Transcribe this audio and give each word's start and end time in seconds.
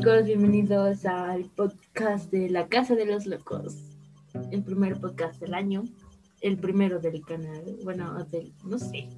chicos, 0.00 0.24
bienvenidos 0.24 1.04
al 1.04 1.44
podcast 1.50 2.30
de 2.30 2.48
La 2.48 2.68
Casa 2.68 2.94
de 2.94 3.04
los 3.04 3.26
Locos. 3.26 3.76
El 4.50 4.62
primer 4.62 4.98
podcast 4.98 5.38
del 5.42 5.52
año, 5.52 5.84
el 6.40 6.56
primero 6.56 7.00
del 7.00 7.20
canal, 7.20 7.62
bueno, 7.84 8.24
del, 8.24 8.50
no 8.64 8.78
sé. 8.78 9.10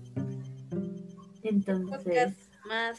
Entonces, 1.45 1.89
podcast 1.89 2.37
más 2.67 2.99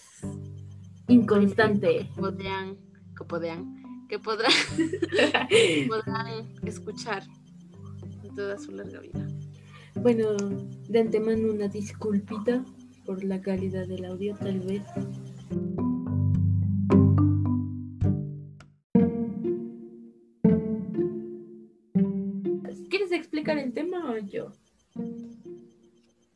inconstante. 1.09 2.09
que 2.15 2.21
podrían, 2.21 2.77
que 3.17 3.25
podrían, 3.25 4.05
que 4.07 4.17
podrán, 4.17 4.53
podrán 5.89 6.53
escuchar 6.65 7.23
en 8.23 8.33
toda 8.33 8.57
su 8.59 8.71
larga 8.71 9.01
vida. 9.01 9.27
Bueno, 9.95 10.37
de 10.87 10.99
antemano 11.01 11.51
una 11.51 11.67
disculpita 11.67 12.63
por 13.05 13.25
la 13.25 13.41
calidad 13.41 13.87
del 13.87 14.05
audio, 14.05 14.37
tal 14.37 14.61
vez. 14.61 14.83
El 23.75 23.81
tema 23.89 24.11
o 24.11 24.17
yo? 24.17 24.51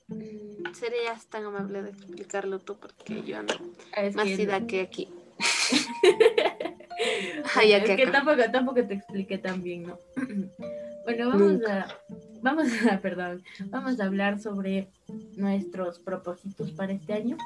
Mm, 0.10 0.74
Serías 0.74 1.26
tan 1.28 1.46
amable 1.46 1.84
de 1.84 1.90
explicarlo 1.90 2.60
tú 2.60 2.78
porque 2.80 3.24
yo 3.24 3.38
ando 3.38 3.54
Ah, 3.96 4.04
es 4.04 4.16
más 4.16 4.26
que- 4.26 4.42
ida 4.44 4.66
que 4.68 4.82
aquí. 4.82 5.10
Ay, 7.56 7.74
es 7.74 7.84
que 7.96 8.08
tampoco, 8.08 8.42
tampoco 8.52 8.86
te 8.86 8.96
expliqué 8.96 9.38
tan 9.38 9.62
bien, 9.64 9.84
¿no? 9.84 10.00
bueno, 11.06 11.30
vamos 11.30 11.52
Nunca. 11.54 11.84
a, 11.84 11.98
vamos 12.42 12.68
a, 12.90 13.00
perdón, 13.02 13.44
vamos 13.68 14.00
a 14.00 14.06
hablar 14.06 14.40
sobre 14.40 14.90
nuestros 15.36 16.00
propósitos 16.00 16.72
para 16.72 16.94
este 16.94 17.14
año 17.14 17.38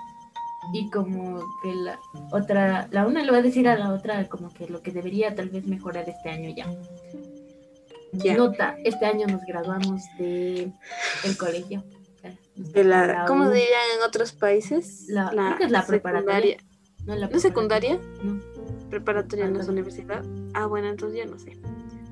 y 0.74 0.90
como 0.90 1.40
que 1.64 1.74
la 1.74 2.00
otra, 2.32 2.88
la 2.92 3.08
una 3.08 3.24
le 3.24 3.32
va 3.32 3.38
a 3.38 3.42
decir 3.42 3.68
a 3.68 3.78
la 3.78 3.94
otra 3.94 4.28
como 4.30 4.54
que 4.54 4.68
lo 4.68 4.82
que 4.82 4.92
debería 4.92 5.34
tal 5.36 5.50
vez 5.50 5.66
mejorar 5.66 6.08
este 6.08 6.30
año 6.30 6.54
ya. 6.56 6.68
Ya. 8.14 8.36
Nota, 8.36 8.76
este 8.84 9.06
año 9.06 9.26
nos 9.28 9.42
graduamos 9.46 10.04
de 10.18 10.72
el 11.24 11.38
colegio. 11.38 11.84
eh, 12.24 12.36
De 12.56 12.84
la, 12.84 13.26
¿Cómo 13.28 13.50
dirían 13.50 13.70
en 13.98 14.04
otros 14.06 14.34
países? 14.34 15.06
La- 15.08 15.30
creo 15.30 15.58
que 15.58 15.64
es 15.66 15.72
la 15.72 15.86
preparatoria. 15.86 16.58
No, 17.06 17.16
la 17.16 17.28
¿No 17.28 17.36
es 17.36 17.42
secundaria? 17.42 18.00
No, 18.24 18.40
Preparatoria 18.90 19.48
no 19.50 19.60
es 19.62 19.68
universidad. 19.70 20.24
Ah, 20.54 20.66
bueno, 20.66 20.90
entonces 20.90 21.18
ya 21.20 21.26
no 21.26 21.40
sé. 21.40 21.58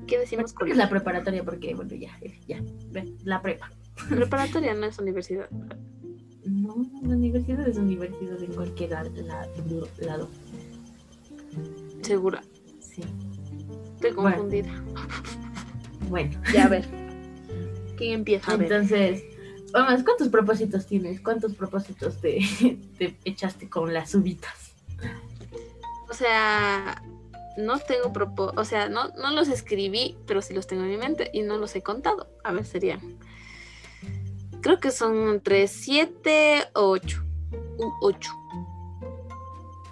¿Qué 0.06 0.18
decimos 0.18 0.54
es 0.66 0.76
la 0.76 0.88
preparatoria 0.88 1.44
porque, 1.44 1.74
bueno, 1.74 1.94
ya, 1.94 2.18
ya, 2.48 2.60
ve, 2.90 3.14
la 3.22 3.40
prepa. 3.42 3.70
Preparatoria 4.08 4.74
no 4.74 4.86
es 4.86 4.98
universidad. 4.98 5.48
No, 6.46 6.74
la 7.02 7.14
universidad 7.14 7.68
es 7.68 7.76
universidad 7.76 8.42
en 8.42 8.52
cualquier 8.54 8.90
la- 8.90 9.04
la- 9.04 9.48
lado. 10.00 10.28
Segura. 12.02 12.42
Sí. 12.80 13.02
Estoy 13.94 14.12
confundida. 14.12 14.72
Bueno, 14.82 15.00
Ya, 16.52 16.64
a 16.64 16.68
ver. 16.68 16.86
¿Quién 17.96 18.12
empieza? 18.12 18.52
A 18.52 18.56
ver. 18.56 18.72
entonces, 18.72 19.22
vamos, 19.72 20.02
¿cuántos 20.02 20.28
propósitos 20.28 20.86
tienes? 20.86 21.20
¿Cuántos 21.20 21.54
propósitos 21.54 22.20
te, 22.20 22.40
te 22.98 23.16
echaste 23.24 23.68
con 23.68 23.92
las 23.92 24.14
uvitas? 24.14 24.72
O 26.08 26.14
sea, 26.14 27.02
no 27.56 27.78
tengo 27.78 28.12
propósitos. 28.12 28.60
O 28.60 28.64
sea, 28.64 28.88
no, 28.88 29.08
no 29.10 29.30
los 29.30 29.48
escribí, 29.48 30.16
pero 30.26 30.42
sí 30.42 30.54
los 30.54 30.66
tengo 30.66 30.82
en 30.82 30.90
mi 30.90 30.96
mente 30.96 31.30
y 31.32 31.42
no 31.42 31.58
los 31.58 31.74
he 31.76 31.82
contado. 31.82 32.28
A 32.44 32.52
ver, 32.52 32.64
serían. 32.64 33.00
Creo 34.60 34.78
que 34.80 34.90
son 34.90 35.28
entre 35.28 35.66
7 35.68 36.64
o 36.74 36.90
8. 36.90 37.24
Un 37.78 37.92
8. 38.02 38.30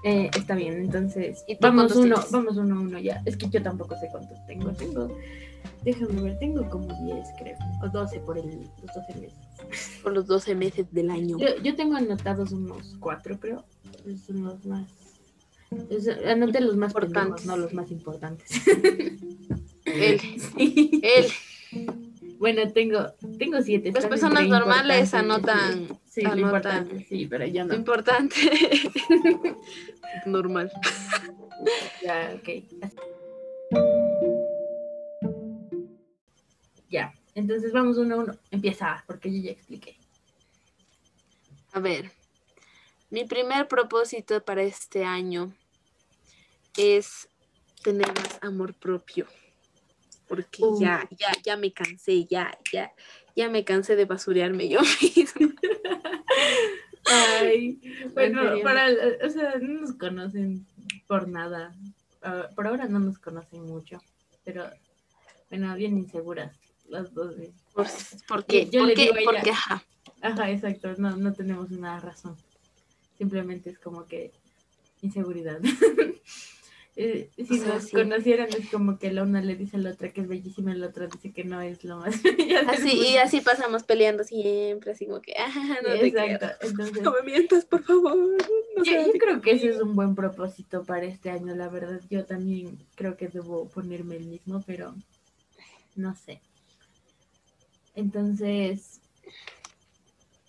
Eh, 0.04 0.30
está 0.36 0.54
bien, 0.54 0.74
entonces, 0.74 1.44
¿Y 1.48 1.56
vamos 1.60 1.94
uno, 1.96 2.14
tienes? 2.14 2.30
vamos 2.30 2.56
uno 2.56 2.76
a 2.76 2.80
uno 2.80 2.98
ya. 2.98 3.22
Es 3.24 3.36
que 3.36 3.48
yo 3.48 3.62
tampoco 3.62 3.96
sé 3.98 4.08
cuántos 4.10 4.44
tengo. 4.46 4.70
Tengo, 4.72 5.16
déjame 5.84 6.22
ver, 6.22 6.38
tengo 6.38 6.68
como 6.68 6.86
10 7.04 7.26
creo, 7.38 7.56
o 7.82 7.88
12 7.88 8.20
por 8.20 8.38
el, 8.38 8.44
los 8.82 8.94
12 8.94 9.20
meses. 9.20 9.38
Por 10.02 10.12
los 10.12 10.26
12 10.26 10.54
meses 10.54 10.86
del 10.92 11.10
año. 11.10 11.38
Yo, 11.38 11.46
yo 11.62 11.76
tengo 11.76 11.96
anotados 11.96 12.52
unos 12.52 12.96
4, 13.00 13.38
pero 13.40 13.64
son 14.26 14.44
los 14.44 14.64
más... 14.66 14.88
es- 15.90 16.08
anoté 16.26 16.60
los 16.60 16.76
más 16.76 16.90
Importantes. 16.92 17.46
no 17.46 17.56
los 17.56 17.72
más 17.74 17.90
importantes. 17.90 18.48
Él. 19.84 20.20
Sí. 20.56 21.00
Él. 21.02 21.26
Bueno, 22.38 22.70
tengo, 22.72 23.00
tengo 23.38 23.60
siete. 23.62 23.90
Las 23.90 24.06
personas 24.06 24.46
normales 24.46 25.12
anotan. 25.12 25.88
Sí, 26.06 26.20
sí, 26.20 26.22
lo 26.22 26.30
anotan 26.30 26.46
importante, 26.86 27.06
sí, 27.08 27.26
pero 27.26 27.46
yo 27.46 27.62
Lo 27.64 27.68
no. 27.70 27.74
importante. 27.74 28.36
Normal. 30.26 30.70
Ya, 32.04 32.36
ok. 32.36 32.48
Entonces 37.38 37.72
vamos 37.72 37.96
uno 37.98 38.16
a 38.16 38.18
uno. 38.18 38.38
Empieza, 38.50 39.04
porque 39.06 39.30
yo 39.32 39.42
ya 39.42 39.52
expliqué. 39.52 39.96
A 41.72 41.80
ver, 41.80 42.10
mi 43.10 43.24
primer 43.24 43.68
propósito 43.68 44.44
para 44.44 44.62
este 44.62 45.04
año 45.04 45.52
es 46.76 47.28
tener 47.82 48.08
más 48.08 48.38
amor 48.42 48.74
propio. 48.74 49.26
Porque 50.26 50.62
Uh. 50.62 50.80
ya, 50.80 51.08
ya, 51.16 51.32
ya 51.44 51.56
me 51.56 51.72
cansé, 51.72 52.24
ya, 52.24 52.58
ya, 52.72 52.92
ya 53.36 53.48
me 53.48 53.64
cansé 53.64 53.94
de 53.94 54.04
basurearme 54.04 54.68
yo 54.68 54.80
misma. 55.00 55.54
Ay, 57.06 57.80
bueno, 58.12 58.60
para, 58.62 58.88
o 59.24 59.30
sea, 59.30 59.54
no 59.60 59.80
nos 59.80 59.94
conocen 59.94 60.66
por 61.06 61.28
nada. 61.28 61.74
Ah, 62.20 62.48
por 62.54 62.66
ahora 62.66 62.86
no 62.88 62.98
nos 62.98 63.18
conocen 63.18 63.62
mucho, 63.62 64.02
pero 64.44 64.68
bueno, 65.48 65.74
bien 65.76 65.96
inseguras 65.96 66.67
las 66.88 67.12
dos. 67.14 67.38
¿eh? 67.38 67.50
Por, 67.74 67.86
¿por 68.26 68.44
qué? 68.46 68.66
Yo 68.70 68.80
¿Por 68.80 68.88
le 68.88 68.94
qué? 68.94 69.02
digo 69.02 69.14
a 69.14 69.18
ella- 69.20 69.30
Porque, 69.32 69.50
ajá. 69.50 69.84
Ajá, 70.20 70.50
exacto, 70.50 70.94
no, 70.98 71.16
no 71.16 71.32
tenemos 71.32 71.70
una 71.70 72.00
razón. 72.00 72.36
Simplemente 73.16 73.70
es 73.70 73.78
como 73.78 74.06
que 74.06 74.32
inseguridad. 75.02 75.60
Eh, 77.00 77.30
si 77.36 77.60
O 77.60 77.62
sea, 77.62 77.74
nos 77.74 77.84
sí. 77.84 77.90
conocieran 77.94 78.48
es 78.48 78.68
como 78.70 78.98
que 78.98 79.12
la 79.12 79.22
una 79.22 79.40
le 79.40 79.54
dice 79.54 79.76
a 79.76 79.78
la 79.78 79.90
otra 79.90 80.12
que 80.12 80.20
es 80.22 80.26
bellísima 80.26 80.74
y 80.74 80.78
la 80.78 80.88
otra 80.88 81.06
dice 81.06 81.30
que 81.30 81.44
no 81.44 81.60
es 81.60 81.84
lo 81.84 81.98
más 81.98 82.20
bella 82.24 82.68
Así, 82.68 82.90
y 82.90 83.16
así 83.18 83.40
pasamos 83.40 83.84
peleando 83.84 84.24
siempre, 84.24 84.90
así 84.90 85.06
como 85.06 85.22
que, 85.22 85.32
ah, 85.38 85.76
no 85.84 85.90
te. 85.90 86.06
Exacto, 86.08 86.48
entonces 86.66 87.00
No 87.00 87.12
me 87.12 87.22
mientas, 87.22 87.64
por 87.66 87.84
favor. 87.84 88.16
No 88.76 88.82
yo, 88.82 89.06
yo 89.06 89.12
creo 89.12 89.40
que 89.40 89.52
ese 89.52 89.68
es 89.68 89.80
un 89.80 89.94
buen 89.94 90.16
propósito 90.16 90.82
para 90.82 91.04
este 91.04 91.30
año, 91.30 91.54
la 91.54 91.68
verdad. 91.68 92.00
Yo 92.10 92.24
también 92.24 92.76
creo 92.96 93.16
que 93.16 93.28
debo 93.28 93.68
ponerme 93.68 94.16
el 94.16 94.26
mismo, 94.26 94.64
pero 94.66 94.92
no 95.94 96.16
sé. 96.16 96.40
Entonces, 97.98 99.00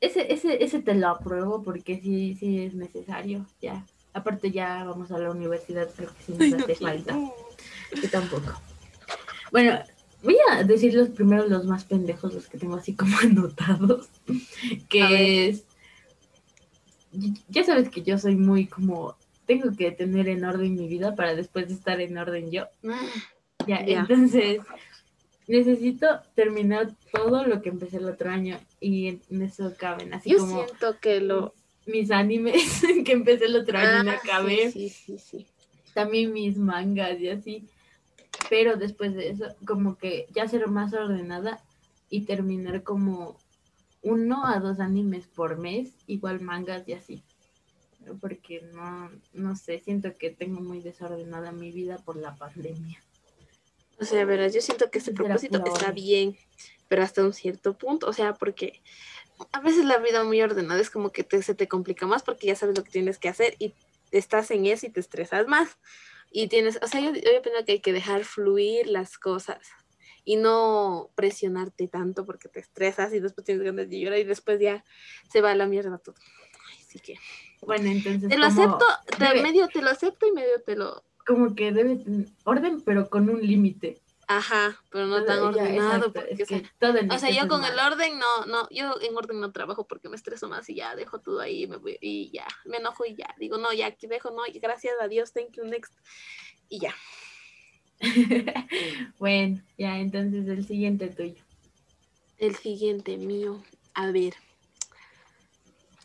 ese, 0.02 0.32
ese, 0.32 0.64
ese 0.64 0.80
te 0.84 0.94
lo 0.94 1.08
apruebo 1.10 1.64
porque 1.64 2.00
sí, 2.00 2.36
sí 2.40 2.60
es 2.62 2.76
necesario, 2.76 3.44
ya. 3.60 3.84
Aparte 4.14 4.52
ya 4.52 4.84
vamos 4.84 5.12
a 5.12 5.18
la 5.18 5.32
universidad, 5.32 5.90
creo 5.96 6.10
que 6.10 6.24
sí 6.24 6.34
Ay, 6.40 6.52
nos 6.52 6.60
no 6.60 6.66
hace 6.66 6.76
quiero. 6.76 6.94
falta. 6.94 7.20
Yo 8.02 8.10
tampoco. 8.12 8.54
Bueno, 9.52 9.80
voy 10.22 10.38
a 10.52 10.64
decir 10.64 10.94
los 10.94 11.10
primeros, 11.10 11.50
los 11.50 11.66
más 11.66 11.86
pendejos, 11.86 12.36
los 12.36 12.48
que 12.48 12.60
tengo 12.60 12.76
así 12.76 12.94
como 12.96 13.18
anotados. 13.24 14.10
Que 14.90 15.48
es. 15.50 15.64
Ya 17.50 17.64
sabes 17.64 17.90
que 17.90 18.04
yo 18.04 18.20
soy 18.20 18.36
muy 18.36 18.68
como. 18.68 19.16
Tengo 19.48 19.76
que 19.76 19.90
tener 19.92 20.30
en 20.30 20.46
orden 20.46 20.76
mi 20.76 20.88
vida 20.88 21.16
para 21.16 21.34
después 21.36 21.72
estar 21.72 22.00
en 22.00 22.16
orden 22.20 22.52
yo. 22.52 22.66
Ah, 22.88 23.02
Ya, 23.68 23.84
Ya. 23.84 24.02
entonces. 24.02 24.62
Necesito 25.50 26.06
terminar 26.36 26.94
todo 27.12 27.46
lo 27.46 27.62
que 27.62 27.70
empecé 27.70 27.98
el 27.98 28.06
otro 28.06 28.30
año 28.30 28.60
y 28.80 29.20
en 29.30 29.42
eso 29.42 29.74
caben, 29.78 30.14
así 30.14 30.30
Yo 30.30 30.38
como 30.38 30.64
siento 30.66 31.00
que 31.02 31.20
lo. 31.20 31.54
mis 31.88 32.12
animes 32.12 32.82
que 33.06 33.12
empecé 33.12 33.46
el 33.46 33.56
otro 33.56 33.78
año 33.80 34.04
y 34.04 34.06
no 34.06 34.12
Ah, 34.12 34.20
acabé 34.24 34.72
sí, 34.72 34.90
sí, 34.90 35.18
sí, 35.18 35.18
sí. 35.20 35.48
también 35.94 36.32
mis 36.34 36.58
mangas 36.58 37.20
y 37.20 37.30
así. 37.30 37.68
Pero 38.50 38.78
después 38.78 39.16
de 39.16 39.30
eso, 39.30 39.46
como 39.66 39.98
que 39.98 40.28
ya 40.36 40.48
ser 40.48 40.68
más 40.68 40.94
ordenada 40.94 41.60
y 42.12 42.22
terminar 42.22 42.84
como 42.84 43.36
uno 44.04 44.46
a 44.46 44.60
dos 44.60 44.80
animes 44.80 45.28
por 45.28 45.58
mes, 45.58 45.94
igual 46.08 46.42
mangas 46.42 46.88
y 46.88 46.94
así. 46.94 47.24
Porque 48.22 48.62
no, 48.74 49.10
no 49.34 49.56
sé, 49.56 49.80
siento 49.80 50.16
que 50.18 50.30
tengo 50.30 50.62
muy 50.62 50.80
desordenada 50.82 51.52
mi 51.52 51.72
vida 51.72 51.98
por 51.98 52.16
la 52.16 52.36
pandemia. 52.36 53.00
O 54.02 54.06
sea, 54.06 54.26
verás, 54.26 54.54
yo 54.54 54.62
siento 54.62 54.90
que 54.92 55.00
este 55.00 55.12
propósito 55.14 55.58
está 55.74 55.92
bien, 55.92 56.38
pero 56.88 57.04
hasta 57.04 57.24
un 57.24 57.34
cierto 57.34 57.78
punto. 57.78 58.08
O 58.08 58.14
sea, 58.14 58.34
porque 58.34 58.82
a 59.52 59.60
veces 59.60 59.86
la 59.86 59.98
vida 59.98 60.24
muy 60.24 60.42
ordenada 60.42 60.80
es 60.80 60.90
como 60.90 61.12
que 61.12 61.24
te- 61.24 61.42
se 61.44 61.54
te 61.56 61.68
complica 61.68 62.06
más 62.08 62.24
porque 62.24 62.48
ya 62.48 62.56
sabes 62.56 62.78
lo 62.78 62.84
que 62.84 62.92
tienes 62.92 63.18
que 63.18 63.30
hacer 63.30 63.56
y 63.60 63.74
estás 64.12 64.52
en 64.52 64.66
eso 64.66 64.86
y 64.86 64.90
te 64.90 65.00
estresas 65.00 65.48
más. 65.48 65.78
Y 66.32 66.48
tienes, 66.48 66.80
o 66.82 66.88
sea, 66.88 67.02
yo, 67.02 67.12
yo 67.14 67.42
pienso 67.42 67.66
que 67.66 67.72
hay 67.74 67.80
que 67.80 67.94
dejar 67.94 68.24
fluir 68.24 68.88
las 68.88 69.18
cosas 69.18 69.60
y 70.24 70.36
no 70.36 71.10
presionarte 71.16 71.88
tanto 71.88 72.26
porque 72.26 72.50
te 72.50 72.60
estresas 72.60 73.14
y 73.14 73.20
después 73.20 73.46
tienes 73.46 73.64
ganas 73.64 73.90
de 73.90 74.00
llorar 74.00 74.20
y 74.20 74.24
después 74.24 74.60
ya 74.60 74.84
se 75.32 75.42
va 75.42 75.52
a 75.52 75.56
la 75.56 75.66
mierda 75.66 75.98
todo. 75.98 76.16
Ay, 76.70 76.84
sí 76.88 77.00
que. 77.00 77.16
Bueno, 77.62 77.90
entonces. 77.90 78.30
Te 78.30 78.38
lo 78.38 78.46
acepto, 78.46 78.86
te- 79.18 79.42
medio 79.42 79.68
te 79.68 79.82
lo 79.82 79.90
acepto 79.90 80.28
y 80.28 80.32
medio 80.32 80.62
te 80.62 80.76
lo. 80.76 81.04
Como 81.30 81.54
que 81.54 81.72
debe 81.72 81.98
tener 81.98 82.28
orden, 82.44 82.82
pero 82.82 83.08
con 83.08 83.30
un 83.30 83.40
límite. 83.40 84.02
Ajá, 84.28 84.82
pero 84.90 85.06
no 85.06 85.24
tan 85.26 85.40
ordenado. 85.40 86.08
exacto, 86.08 86.14
porque, 86.14 86.44
es 86.44 86.52
o 86.52 87.20
sea, 87.20 87.30
O 87.30 87.34
yo 87.34 87.48
con 87.48 87.64
el 87.64 87.78
orden 87.78 88.18
no, 88.18 88.46
no, 88.48 88.68
yo 88.72 88.96
en 89.02 89.16
orden 89.16 89.40
no 89.40 89.52
trabajo 89.52 89.88
porque 89.88 90.10
me 90.10 90.16
estreso 90.16 90.50
más 90.50 90.68
y 90.70 90.76
ya 90.76 90.96
dejo 90.96 91.20
todo 91.20 91.40
ahí 91.40 91.64
y 91.64 91.68
me 91.68 91.78
voy 91.78 92.00
y 92.02 92.32
ya, 92.32 92.48
me 92.66 92.78
enojo 92.78 93.06
y 93.06 93.16
ya, 93.16 93.28
digo, 93.38 93.60
no, 93.60 93.72
ya 93.74 93.86
aquí 93.86 94.08
dejo, 94.08 94.32
no, 94.32 94.48
y 94.48 94.60
gracias 94.60 94.96
a 95.00 95.08
Dios, 95.08 95.34
thank 95.34 95.52
you, 95.54 95.66
next. 95.66 95.94
Y 96.68 96.80
ya. 96.80 96.96
bueno, 99.20 99.62
ya, 99.78 100.00
entonces 100.00 100.48
el 100.48 100.66
siguiente 100.66 101.10
tuyo. 101.10 101.44
El 102.40 102.56
siguiente 102.56 103.18
mío, 103.18 103.62
a 103.94 104.10
ver. 104.10 104.34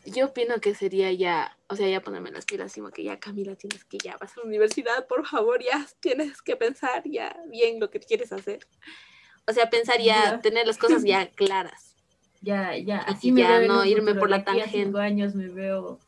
Yo 0.05 0.27
opino 0.27 0.59
que 0.61 0.75
sería 0.75 1.11
ya, 1.11 1.57
o 1.67 1.75
sea, 1.75 1.87
ya 1.89 2.01
ponerme 2.01 2.31
las 2.31 2.45
pilas, 2.45 2.73
como 2.75 2.91
que 2.91 3.03
ya 3.03 3.19
Camila 3.19 3.55
tienes 3.55 3.83
que 3.85 3.97
ya 3.97 4.17
vas 4.17 4.37
a 4.37 4.41
la 4.41 4.45
universidad, 4.45 5.07
por 5.07 5.25
favor, 5.25 5.63
ya 5.63 5.85
tienes 5.99 6.41
que 6.41 6.55
pensar 6.55 7.03
ya 7.05 7.35
bien 7.49 7.79
lo 7.79 7.89
que 7.89 7.99
quieres 7.99 8.31
hacer. 8.31 8.67
O 9.47 9.53
sea, 9.53 9.69
pensar 9.69 9.99
ya, 9.99 10.31
Ya. 10.33 10.41
tener 10.41 10.67
las 10.67 10.77
cosas 10.77 11.03
ya 11.03 11.27
claras. 11.35 11.95
Ya, 12.41 12.77
ya, 12.77 12.99
así 12.99 13.31
me 13.31 13.41
ya 13.41 13.57
veo 13.59 13.67
no 13.67 13.85
irme 13.85 14.11
futuro. 14.11 14.19
por 14.19 14.29
la 14.29 14.35
a 14.37 14.39
cinco 14.39 14.59
tangente. 14.61 14.99
años 14.99 15.33
me 15.35 15.47
veo 15.47 15.99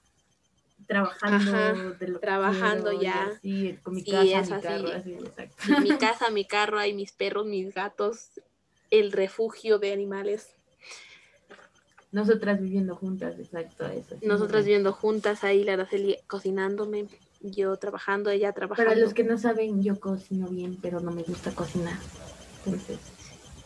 trabajando 0.87 1.51
Ajá, 1.51 1.73
de 1.99 2.07
lo 2.07 2.19
que 2.19 2.25
trabajando 2.25 2.89
quiero 2.91 3.01
ya. 3.01 3.23
así, 3.27 3.77
con 3.83 3.93
mi 3.95 4.01
Sí, 4.01 4.11
casa, 4.11 4.39
es 4.39 4.49
mi 4.49 4.55
así. 4.55 4.61
carro, 4.67 4.89
así, 4.89 5.13
exacto. 5.13 5.55
mi 5.81 5.97
casa, 5.97 6.29
mi 6.29 6.45
carro, 6.45 6.79
hay 6.79 6.93
mis 6.93 7.11
perros, 7.11 7.45
mis 7.45 7.73
gatos, 7.73 8.29
el 8.91 9.11
refugio 9.11 9.79
de 9.79 9.91
animales. 9.91 10.55
Nosotras 12.11 12.61
viviendo 12.61 12.95
juntas, 12.95 13.37
exacto, 13.37 13.85
eso. 13.87 14.15
Nosotras 14.21 14.63
viviendo 14.65 14.93
juntas, 14.93 15.43
ahí 15.43 15.63
la 15.63 15.73
Araceli 15.73 16.17
cocinándome, 16.27 17.07
yo 17.41 17.75
trabajando, 17.77 18.29
ella 18.29 18.53
trabajando. 18.53 18.89
Para 18.89 18.99
los 19.01 19.13
que 19.13 19.23
no 19.23 19.37
saben, 19.37 19.83
yo 19.83 19.99
cocino 19.99 20.47
bien, 20.47 20.77
pero 20.81 20.99
no 21.01 21.11
me 21.11 21.23
gusta 21.23 21.51
cocinar. 21.51 21.97
Entonces, 22.65 22.99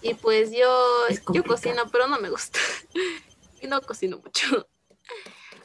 Y 0.01 0.15
pues 0.15 0.51
yo, 0.51 1.07
yo 1.33 1.43
cocino, 1.43 1.83
pero 1.91 2.07
no 2.07 2.19
me 2.19 2.29
gusta. 2.29 2.59
y 3.61 3.67
no 3.67 3.81
cocino 3.81 4.17
mucho. 4.17 4.67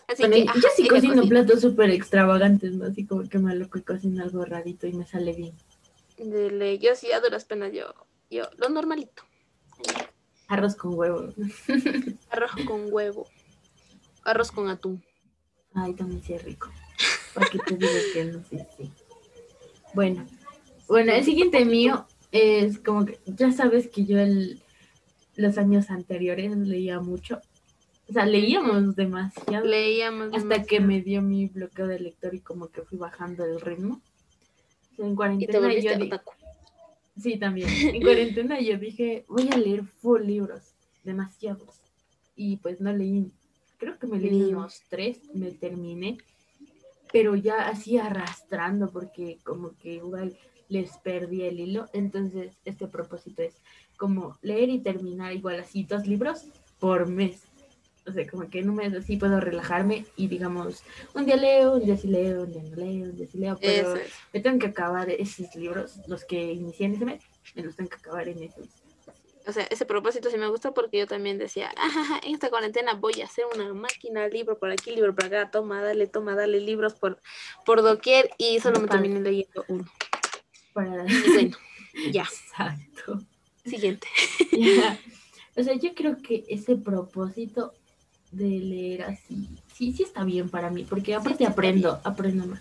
Así 0.06 0.22
bueno, 0.22 0.34
que, 0.36 0.44
yo 0.44 0.50
ajá, 0.50 0.68
sí 0.76 0.86
cocino 0.86 1.14
cocina. 1.14 1.28
platos 1.28 1.60
súper 1.62 1.90
extravagantes, 1.90 2.74
¿no? 2.74 2.86
Así 2.86 3.06
como 3.06 3.28
que 3.28 3.38
me 3.38 3.56
loco 3.56 3.78
y 3.78 3.82
cocino 3.82 4.22
algo 4.22 4.44
rarito 4.44 4.86
y 4.86 4.92
me 4.92 5.06
sale 5.06 5.32
bien. 5.32 5.52
Yo 6.80 6.94
sí 6.94 7.10
a 7.10 7.20
duras 7.20 7.44
penas, 7.44 7.72
yo, 7.72 7.92
yo, 8.30 8.44
lo 8.56 8.68
normalito. 8.68 9.25
Arroz 10.48 10.76
con 10.76 10.94
huevo. 10.94 11.32
Arroz 12.30 12.52
con 12.66 12.92
huevo, 12.92 13.26
arroz 14.26 14.50
con 14.52 14.68
atún. 14.68 15.02
Ay, 15.74 15.94
también 15.94 16.22
sí 16.22 16.34
es 16.34 16.42
rico. 16.42 16.70
Para 17.34 17.48
que 17.48 17.58
te 17.58 17.76
que 17.78 18.24
no 18.24 18.42
sé, 18.44 18.66
sí. 18.76 18.90
Bueno, 19.94 20.26
bueno, 20.88 21.12
el 21.12 21.24
siguiente 21.24 21.64
mío 21.64 22.06
es 22.32 22.78
como 22.78 23.04
que 23.04 23.18
ya 23.26 23.52
sabes 23.52 23.88
que 23.88 24.04
yo 24.04 24.18
el, 24.18 24.62
los 25.36 25.58
años 25.58 25.90
anteriores 25.90 26.56
leía 26.56 27.00
mucho. 27.00 27.40
O 28.08 28.12
sea, 28.12 28.24
leíamos 28.24 28.94
demasiado. 28.94 29.66
Leíamos. 29.66 30.32
hasta 30.32 30.62
que 30.62 30.80
me 30.80 31.00
dio 31.00 31.22
mi 31.22 31.46
bloqueo 31.48 31.86
de 31.86 31.98
lector 31.98 32.34
y 32.34 32.40
como 32.40 32.68
que 32.68 32.82
fui 32.82 32.98
bajando 32.98 33.44
el 33.44 33.60
ritmo. 33.60 34.00
O 34.92 34.96
sea, 34.96 35.06
en 35.06 35.40
Y 35.40 35.46
te 35.46 35.58
cuarentena 35.58 35.98
yo 35.98 36.04
otaku. 36.06 36.32
Sí, 37.18 37.38
también. 37.38 37.68
En 37.70 38.02
cuarentena 38.02 38.60
yo 38.60 38.76
dije, 38.78 39.24
voy 39.28 39.48
a 39.50 39.56
leer 39.56 39.84
full 39.84 40.22
libros, 40.22 40.74
demasiados. 41.02 41.80
Y 42.34 42.56
pues 42.58 42.80
no 42.80 42.92
leí, 42.92 43.30
creo 43.78 43.98
que 43.98 44.06
me 44.06 44.18
leí 44.18 44.42
unos 44.52 44.82
tres, 44.90 45.18
me 45.34 45.52
terminé, 45.52 46.18
pero 47.12 47.34
ya 47.34 47.68
así 47.68 47.96
arrastrando 47.96 48.90
porque 48.90 49.38
como 49.42 49.76
que 49.78 49.94
igual 49.94 50.36
les 50.68 50.98
perdí 50.98 51.42
el 51.42 51.60
hilo. 51.60 51.86
Entonces, 51.92 52.52
este 52.64 52.86
propósito 52.86 53.42
es 53.42 53.54
como 53.96 54.36
leer 54.42 54.68
y 54.68 54.80
terminar 54.80 55.32
igual 55.32 55.60
así 55.60 55.84
dos 55.84 56.06
libros 56.06 56.44
por 56.78 57.08
mes. 57.08 57.42
O 58.06 58.12
sea, 58.12 58.26
como 58.26 58.48
que 58.48 58.60
en 58.60 58.70
un 58.70 58.76
mes 58.76 58.94
así 58.94 59.16
puedo 59.16 59.40
relajarme 59.40 60.06
y 60.16 60.28
digamos, 60.28 60.82
un 61.14 61.26
día 61.26 61.36
leo, 61.36 61.74
un 61.74 61.84
día 61.84 61.96
sí 61.96 62.06
leo, 62.06 62.42
un 62.44 62.52
día 62.52 62.62
no 62.62 62.76
leo, 62.76 63.04
un 63.10 63.16
día 63.16 63.26
sí 63.26 63.38
leo, 63.38 63.58
pero 63.60 63.96
es. 63.96 64.12
me 64.32 64.40
tengo 64.40 64.58
que 64.60 64.66
acabar 64.66 65.10
esos 65.10 65.54
libros, 65.56 65.98
los 66.06 66.24
que 66.24 66.52
inicié 66.52 66.86
en 66.86 66.94
ese 66.94 67.04
mes, 67.04 67.22
me 67.54 67.62
los 67.62 67.74
tengo 67.74 67.90
que 67.90 67.96
acabar 67.96 68.28
en 68.28 68.42
ese 68.42 68.60
mes. 68.60 68.70
O 69.46 69.52
sea, 69.52 69.64
ese 69.70 69.86
propósito 69.86 70.28
sí 70.28 70.38
me 70.38 70.48
gusta 70.48 70.72
porque 70.72 70.98
yo 70.98 71.06
también 71.06 71.38
decía, 71.38 71.72
"Ajaja, 71.76 72.20
en 72.24 72.34
esta 72.34 72.50
cuarentena 72.50 72.94
voy 72.94 73.20
a 73.22 73.24
hacer 73.24 73.44
una 73.54 73.72
máquina, 73.74 74.28
libro 74.28 74.58
por 74.58 74.70
aquí, 74.70 74.92
libro 74.92 75.14
por 75.14 75.24
acá, 75.24 75.50
toma, 75.50 75.82
dale, 75.82 76.06
toma, 76.06 76.34
dale, 76.34 76.60
libros 76.60 76.94
por, 76.94 77.20
por 77.64 77.82
doquier 77.82 78.30
y 78.38 78.60
solo 78.60 78.80
me 78.80 78.88
terminé 78.88 79.20
leyendo 79.20 79.64
uno. 79.68 79.84
Para... 80.72 81.06
Y 81.06 81.30
bueno, 81.32 81.56
ya, 82.12 82.22
Exacto. 82.22 83.20
siguiente. 83.64 84.06
O 85.58 85.62
sea, 85.62 85.74
yo 85.74 85.94
creo 85.94 86.18
que 86.18 86.44
ese 86.48 86.76
propósito 86.76 87.72
de 88.32 88.44
leer 88.44 89.02
así, 89.04 89.48
sí, 89.72 89.92
sí 89.92 90.02
está 90.02 90.24
bien 90.24 90.48
para 90.48 90.70
mí, 90.70 90.84
porque 90.84 91.14
aparte 91.14 91.38
sí 91.38 91.44
aprendo, 91.44 92.00
aprendo 92.04 92.46
más. 92.46 92.60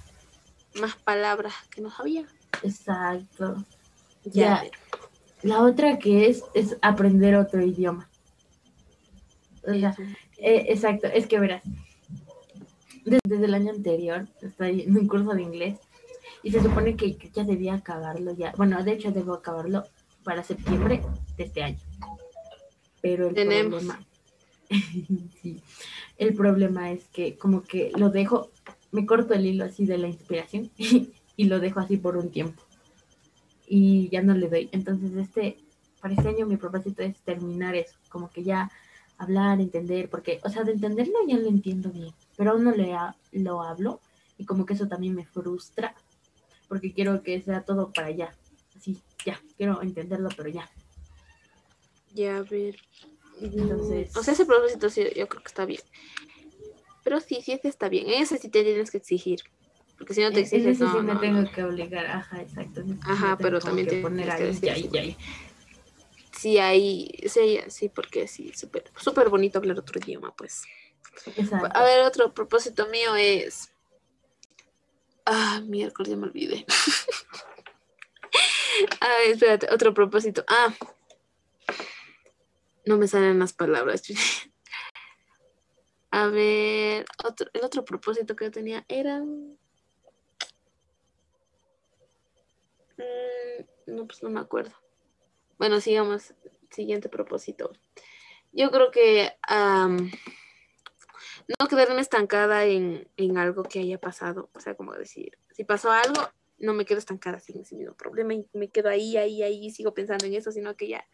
Más 0.79 0.95
palabras 0.95 1.53
que 1.69 1.81
no 1.81 1.89
sabía. 1.89 2.25
Exacto. 2.63 3.63
Ya. 4.25 4.63
La 5.41 5.61
otra 5.61 5.99
que 5.99 6.27
es, 6.27 6.43
es 6.53 6.77
aprender 6.81 7.35
otro 7.35 7.61
idioma. 7.61 8.09
O 9.63 9.73
sea. 9.73 9.95
Eh, 10.37 10.65
exacto, 10.69 11.07
es 11.07 11.27
que 11.27 11.39
verás, 11.39 11.61
desde, 13.05 13.19
desde 13.25 13.45
el 13.45 13.53
año 13.53 13.71
anterior 13.71 14.27
estoy 14.41 14.81
en 14.81 14.97
un 14.97 15.07
curso 15.07 15.33
de 15.33 15.43
inglés 15.43 15.79
y 16.43 16.51
se 16.51 16.61
supone 16.61 16.95
que 16.95 17.17
ya 17.33 17.43
debía 17.43 17.75
acabarlo 17.75 18.33
ya. 18.33 18.53
Bueno, 18.57 18.83
de 18.83 18.91
hecho 18.91 19.11
debo 19.11 19.33
acabarlo 19.33 19.85
para 20.23 20.43
septiembre 20.43 21.01
de 21.37 21.43
este 21.43 21.63
año. 21.63 21.79
Pero 23.01 23.29
el 23.29 23.35
Tenemos. 23.35 23.83
problema, 23.83 24.05
sí, 25.41 25.61
el 26.17 26.33
problema 26.33 26.91
es 26.91 27.05
que 27.05 27.37
como 27.37 27.63
que 27.63 27.91
lo 27.95 28.09
dejo, 28.09 28.49
me 28.91 29.05
corto 29.05 29.33
el 29.33 29.45
hilo 29.45 29.65
así 29.65 29.85
de 29.85 29.97
la 29.97 30.07
inspiración 30.07 30.71
y 31.37 31.45
lo 31.45 31.59
dejo 31.59 31.79
así 31.79 31.97
por 31.97 32.17
un 32.17 32.29
tiempo 32.29 32.61
y 33.67 34.09
ya 34.09 34.21
no 34.21 34.33
le 34.33 34.49
doy. 34.49 34.69
Entonces 34.71 35.11
este, 35.15 35.57
para 36.01 36.13
este 36.13 36.29
año 36.29 36.45
mi 36.45 36.57
propósito 36.57 37.03
es 37.03 37.17
terminar 37.21 37.75
eso, 37.75 37.95
como 38.09 38.29
que 38.29 38.43
ya 38.43 38.71
hablar, 39.17 39.61
entender, 39.61 40.09
porque, 40.09 40.39
o 40.43 40.49
sea, 40.49 40.63
de 40.63 40.73
entenderlo 40.73 41.15
ya 41.27 41.37
lo 41.37 41.47
entiendo 41.47 41.89
bien, 41.89 42.13
pero 42.37 42.51
aún 42.51 42.63
no 42.63 42.71
le 42.71 42.95
lo 43.31 43.61
hablo 43.61 44.01
y 44.37 44.45
como 44.45 44.65
que 44.65 44.73
eso 44.73 44.87
también 44.87 45.15
me 45.15 45.25
frustra, 45.25 45.95
porque 46.67 46.91
quiero 46.91 47.23
que 47.23 47.41
sea 47.41 47.61
todo 47.61 47.91
para 47.93 48.07
allá, 48.07 48.35
así, 48.75 48.99
ya, 49.25 49.39
quiero 49.57 49.81
entenderlo, 49.81 50.29
pero 50.35 50.49
ya. 50.49 50.69
Ya, 52.13 52.37
a 52.37 52.43
ver. 52.43 52.75
Entonces- 53.41 54.15
O 54.15 54.23
sea, 54.23 54.33
ese 54.33 54.45
propósito 54.45 54.89
sí, 54.89 55.03
yo 55.15 55.27
creo 55.27 55.41
que 55.43 55.47
está 55.47 55.65
bien. 55.65 55.81
Pero 57.03 57.19
sí, 57.19 57.41
sí, 57.41 57.51
ese 57.51 57.67
está 57.67 57.89
bien. 57.89 58.07
En 58.09 58.21
ese 58.23 58.37
sí 58.37 58.49
te 58.49 58.63
tienes 58.63 58.91
que 58.91 58.97
exigir. 58.97 59.41
Porque 59.97 60.13
si 60.13 60.21
no 60.21 60.31
te 60.31 60.39
en 60.39 60.43
exiges, 60.43 60.77
ese 60.77 60.85
no, 60.85 60.91
sí 60.93 60.99
me 60.99 61.13
no, 61.13 61.19
tengo 61.19 61.41
no. 61.41 61.51
que 61.51 61.63
obligar, 61.63 62.05
ajá, 62.05 62.41
exacto. 62.41 62.81
Ajá, 63.03 63.31
me 63.31 63.37
tengo 63.37 63.39
pero 63.41 63.59
también 63.59 63.87
que 63.87 63.91
tienes 63.91 64.03
poner 64.03 64.25
que 64.27 64.31
ahí, 64.43 64.59
ya, 64.61 64.77
ya, 64.77 64.89
como 64.89 65.15
Sí, 66.37 66.57
ahí, 66.57 67.09
sí, 67.27 67.59
sí, 67.69 67.89
porque 67.89 68.27
sí, 68.27 68.51
súper 68.53 68.91
súper 68.97 69.29
bonito 69.29 69.57
hablar 69.59 69.79
otro 69.79 69.99
idioma, 69.99 70.33
pues. 70.35 70.63
exacto. 71.37 71.69
A 71.73 71.83
ver, 71.83 72.05
otro 72.05 72.33
propósito 72.33 72.87
mío 72.87 73.15
es. 73.15 73.71
Ah, 75.25 75.61
miércoles, 75.65 76.09
ya 76.11 76.17
me 76.17 76.27
olvidé. 76.27 76.65
A 78.99 79.07
ver, 79.07 79.31
espérate, 79.31 79.73
otro 79.73 79.93
propósito. 79.93 80.43
Ah, 80.49 80.73
no 82.85 82.97
me 82.97 83.07
salen 83.07 83.39
las 83.39 83.53
palabras. 83.53 84.03
A 86.11 86.27
ver, 86.27 87.05
otro, 87.25 87.49
el 87.53 87.63
otro 87.63 87.83
propósito 87.83 88.35
que 88.35 88.45
yo 88.45 88.51
tenía 88.51 88.85
era. 88.87 89.19
Mm, 89.19 89.55
no, 93.87 94.07
pues 94.07 94.23
no 94.23 94.29
me 94.29 94.39
acuerdo. 94.39 94.73
Bueno, 95.57 95.81
sigamos. 95.81 96.33
Siguiente 96.71 97.09
propósito. 97.09 97.71
Yo 98.51 98.71
creo 98.71 98.91
que 98.91 99.33
no 101.59 101.67
quedarme 101.67 102.01
estancada 102.01 102.65
en, 102.65 103.09
en 103.17 103.37
algo 103.37 103.63
que 103.63 103.79
haya 103.79 103.99
pasado. 103.99 104.49
O 104.53 104.59
sea, 104.59 104.75
como 104.75 104.93
decir, 104.93 105.37
si 105.51 105.63
pasó 105.63 105.91
algo, 105.91 106.29
no 106.57 106.73
me 106.73 106.85
quedo 106.85 106.99
estancada 106.99 107.39
sin 107.39 107.61
ese 107.61 107.75
mismo 107.75 107.93
problema 107.93 108.33
y 108.33 108.47
me 108.53 108.69
quedo 108.69 108.89
ahí, 108.89 109.17
ahí, 109.17 109.43
ahí 109.43 109.65
y 109.65 109.71
sigo 109.71 109.93
pensando 109.93 110.25
en 110.25 110.33
eso, 110.33 110.51
sino 110.51 110.75
que 110.75 110.87
ya, 110.87 111.05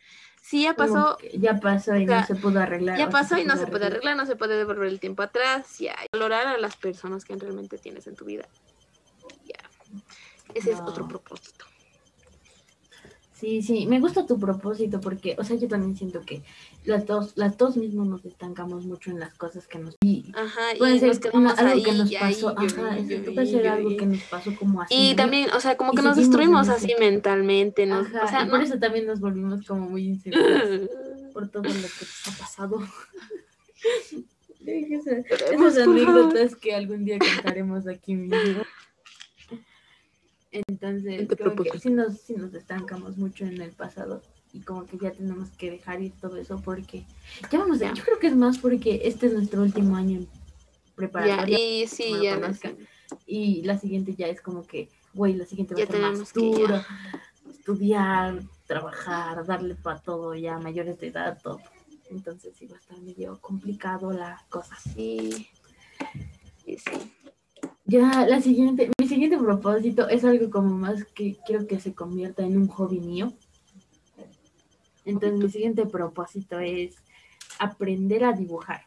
si 0.41 0.63
ya 0.63 0.75
pasó, 0.75 1.17
ya 1.33 1.59
pasó 1.59 1.95
y 1.97 2.03
o 2.03 2.07
sea, 2.07 2.21
no 2.21 2.27
se 2.27 2.35
pudo 2.35 2.59
arreglar. 2.59 2.97
ya 2.97 3.05
sí 3.05 3.11
pasó 3.11 3.37
y 3.37 3.45
no 3.45 3.57
se 3.57 3.67
puede 3.67 3.87
arreglar, 3.87 4.15
no 4.15 4.25
se 4.25 4.35
puede 4.35 4.57
devolver 4.57 4.87
el 4.87 4.99
tiempo 4.99 5.23
atrás, 5.23 5.79
ya, 5.79 5.95
valorar 6.13 6.47
a 6.47 6.57
las 6.57 6.75
personas 6.75 7.25
que 7.25 7.35
realmente 7.35 7.77
tienes 7.77 8.07
en 8.07 8.15
tu 8.15 8.25
vida. 8.25 8.47
Ya. 9.45 9.57
Ese 10.53 10.71
es 10.71 10.79
otro 10.79 11.07
propósito. 11.07 11.65
Sí, 13.41 13.63
sí, 13.63 13.87
me 13.87 13.99
gusta 13.99 14.27
tu 14.27 14.39
propósito 14.39 15.01
porque, 15.01 15.35
o 15.39 15.43
sea, 15.43 15.57
yo 15.57 15.67
también 15.67 15.97
siento 15.97 16.21
que 16.21 16.43
las 16.85 17.07
dos, 17.07 17.33
las 17.35 17.57
dos 17.57 17.75
mismos 17.75 18.07
nos 18.07 18.23
estancamos 18.23 18.85
mucho 18.85 19.09
en 19.09 19.19
las 19.19 19.33
cosas 19.33 19.65
que 19.67 19.79
nos... 19.79 19.97
Y 20.01 20.31
Ajá, 20.35 20.61
puede 20.77 20.97
y 20.97 20.99
ser 20.99 21.07
nos 21.07 21.19
quedamos 21.19 21.57
algo 21.57 21.73
ahí, 21.73 21.83
que 21.83 21.91
nos 21.91 22.13
pasó, 22.13 22.49
ahí, 22.49 22.67
ajá, 22.67 22.99
y 22.99 23.01
exacto, 23.01 23.29
ahí, 23.29 23.33
puede 23.33 23.47
ser 23.47 23.67
algo 23.67 23.97
que 23.97 24.05
nos 24.05 24.21
pasó 24.25 24.55
como 24.55 24.81
así. 24.83 24.93
Y 24.95 25.15
también, 25.15 25.49
o 25.55 25.59
sea, 25.59 25.75
como 25.75 25.93
que 25.93 26.03
nos 26.03 26.17
destruimos 26.17 26.67
ese- 26.67 26.75
así 26.75 26.95
mentalmente, 26.99 27.87
¿no? 27.87 28.01
Ajá, 28.01 28.25
o 28.25 28.27
sea, 28.27 28.43
y 28.43 28.49
por 28.49 28.59
no. 28.59 28.65
eso 28.65 28.77
también 28.77 29.07
nos 29.07 29.19
volvimos 29.19 29.65
como 29.65 29.89
muy 29.89 30.05
inseguros 30.05 30.43
por 31.33 31.49
todo 31.49 31.63
lo 31.63 31.71
que 31.71 31.77
nos 31.79 32.27
ha 32.27 32.37
pasado. 32.37 32.79
Esas, 34.65 35.77
anécdotas 35.79 36.55
que 36.55 36.75
algún 36.75 37.05
día 37.05 37.17
contaremos 37.17 37.87
aquí 37.87 38.13
mismo. 38.13 38.61
Entonces, 40.51 41.27
que 41.29 41.35
propuse. 41.35 41.79
sí 41.79 41.89
nos, 41.89 42.19
sí 42.19 42.35
nos 42.35 42.53
estancamos 42.53 43.17
mucho 43.17 43.45
en 43.45 43.61
el 43.61 43.71
pasado 43.71 44.21
y 44.53 44.59
como 44.61 44.85
que 44.85 44.97
ya 44.97 45.11
tenemos 45.11 45.49
que 45.51 45.71
dejar 45.71 46.01
ir 46.01 46.11
todo 46.19 46.35
eso 46.37 46.61
porque 46.63 47.05
ya 47.49 47.59
vamos 47.59 47.79
Ya. 47.79 47.93
yo 47.93 48.03
creo 48.03 48.19
que 48.19 48.27
es 48.27 48.35
más 48.35 48.57
porque 48.57 49.01
este 49.05 49.27
es 49.27 49.33
nuestro 49.33 49.61
último 49.61 49.95
año 49.95 50.17
en 50.19 50.25
Ya, 50.25 50.29
preparatoria 50.95 51.57
y 51.59 51.87
sí, 51.87 52.13
y 53.25 53.61
la 53.63 53.77
siguiente 53.77 54.13
ya 54.15 54.27
es 54.27 54.41
como 54.41 54.65
que, 54.67 54.89
güey, 55.13 55.33
la 55.35 55.45
siguiente 55.45 55.73
va 55.73 55.79
Ya 55.79 55.85
a 55.85 55.91
ser 55.91 56.01
más 56.01 56.33
duro, 56.33 56.81
estudiar, 57.49 58.41
trabajar, 58.67 59.45
darle 59.45 59.75
para 59.75 59.99
todo 59.99 60.35
ya, 60.35 60.57
mayores 60.59 60.99
de 60.99 61.07
edad, 61.07 61.39
todo. 61.41 61.59
Entonces 62.09 62.53
sí 62.57 62.67
va 62.67 62.75
a 62.75 62.79
estar 62.79 62.97
medio 62.99 63.39
complicado 63.39 64.11
la 64.11 64.43
cosa. 64.49 64.75
Sí. 64.93 65.47
Sí, 66.65 66.77
sí. 66.77 67.13
Ya, 67.91 68.25
la 68.25 68.39
siguiente, 68.39 68.89
mi 68.97 69.05
siguiente 69.05 69.37
propósito 69.37 70.07
es 70.07 70.23
algo 70.23 70.49
como 70.49 70.69
más 70.69 71.03
que 71.13 71.35
quiero 71.45 71.67
que 71.67 71.77
se 71.81 71.93
convierta 71.93 72.41
en 72.41 72.55
un 72.55 72.69
hobby 72.69 73.01
mío. 73.01 73.33
Entonces 75.03 75.37
mi 75.37 75.49
siguiente 75.49 75.85
propósito 75.85 76.57
es 76.59 76.95
aprender 77.59 78.23
a 78.23 78.31
dibujar. 78.31 78.85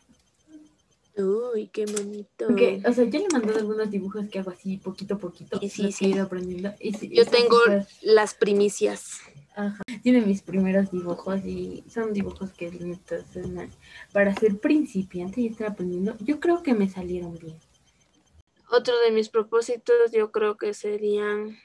Uy, 1.19 1.69
qué 1.69 1.85
bonito. 1.85 2.47
O 2.49 2.93
sea, 2.95 3.05
yo 3.05 3.19
le 3.19 3.27
he 3.27 3.29
mandado 3.29 3.59
algunos 3.59 3.91
dibujos 3.91 4.27
que 4.31 4.39
hago 4.39 4.51
así 4.51 4.79
poquito 4.79 5.17
a 5.17 5.19
poquito. 5.19 5.61
Sí, 5.61 5.69
sí, 5.69 5.93
sí. 5.93 6.07
he 6.07 6.09
ido 6.09 6.25
aprendiendo. 6.25 6.73
Y 6.81 7.15
Yo 7.15 7.27
tengo 7.27 7.59
las 8.01 8.33
primicias. 8.33 9.21
Ajá. 9.55 9.83
Tiene 10.03 10.23
mis 10.23 10.41
primeros 10.41 10.91
dibujos 10.91 11.45
y 11.45 11.85
son 11.89 12.15
dibujos 12.15 12.53
que 12.53 12.69
entonces, 12.69 13.47
para 14.13 14.35
ser 14.35 14.59
principiante 14.59 15.43
y 15.43 15.49
estar 15.49 15.69
aprendiendo, 15.69 16.17
yo 16.21 16.41
creo 16.41 16.63
que 16.63 16.73
me 16.73 16.89
salieron 16.89 17.39
bien. 17.39 17.59
Otro 18.71 18.99
de 19.01 19.11
mis 19.11 19.29
propósitos 19.29 20.13
yo 20.13 20.33
creo 20.33 20.57
que 20.57 20.75
serían 20.75 21.59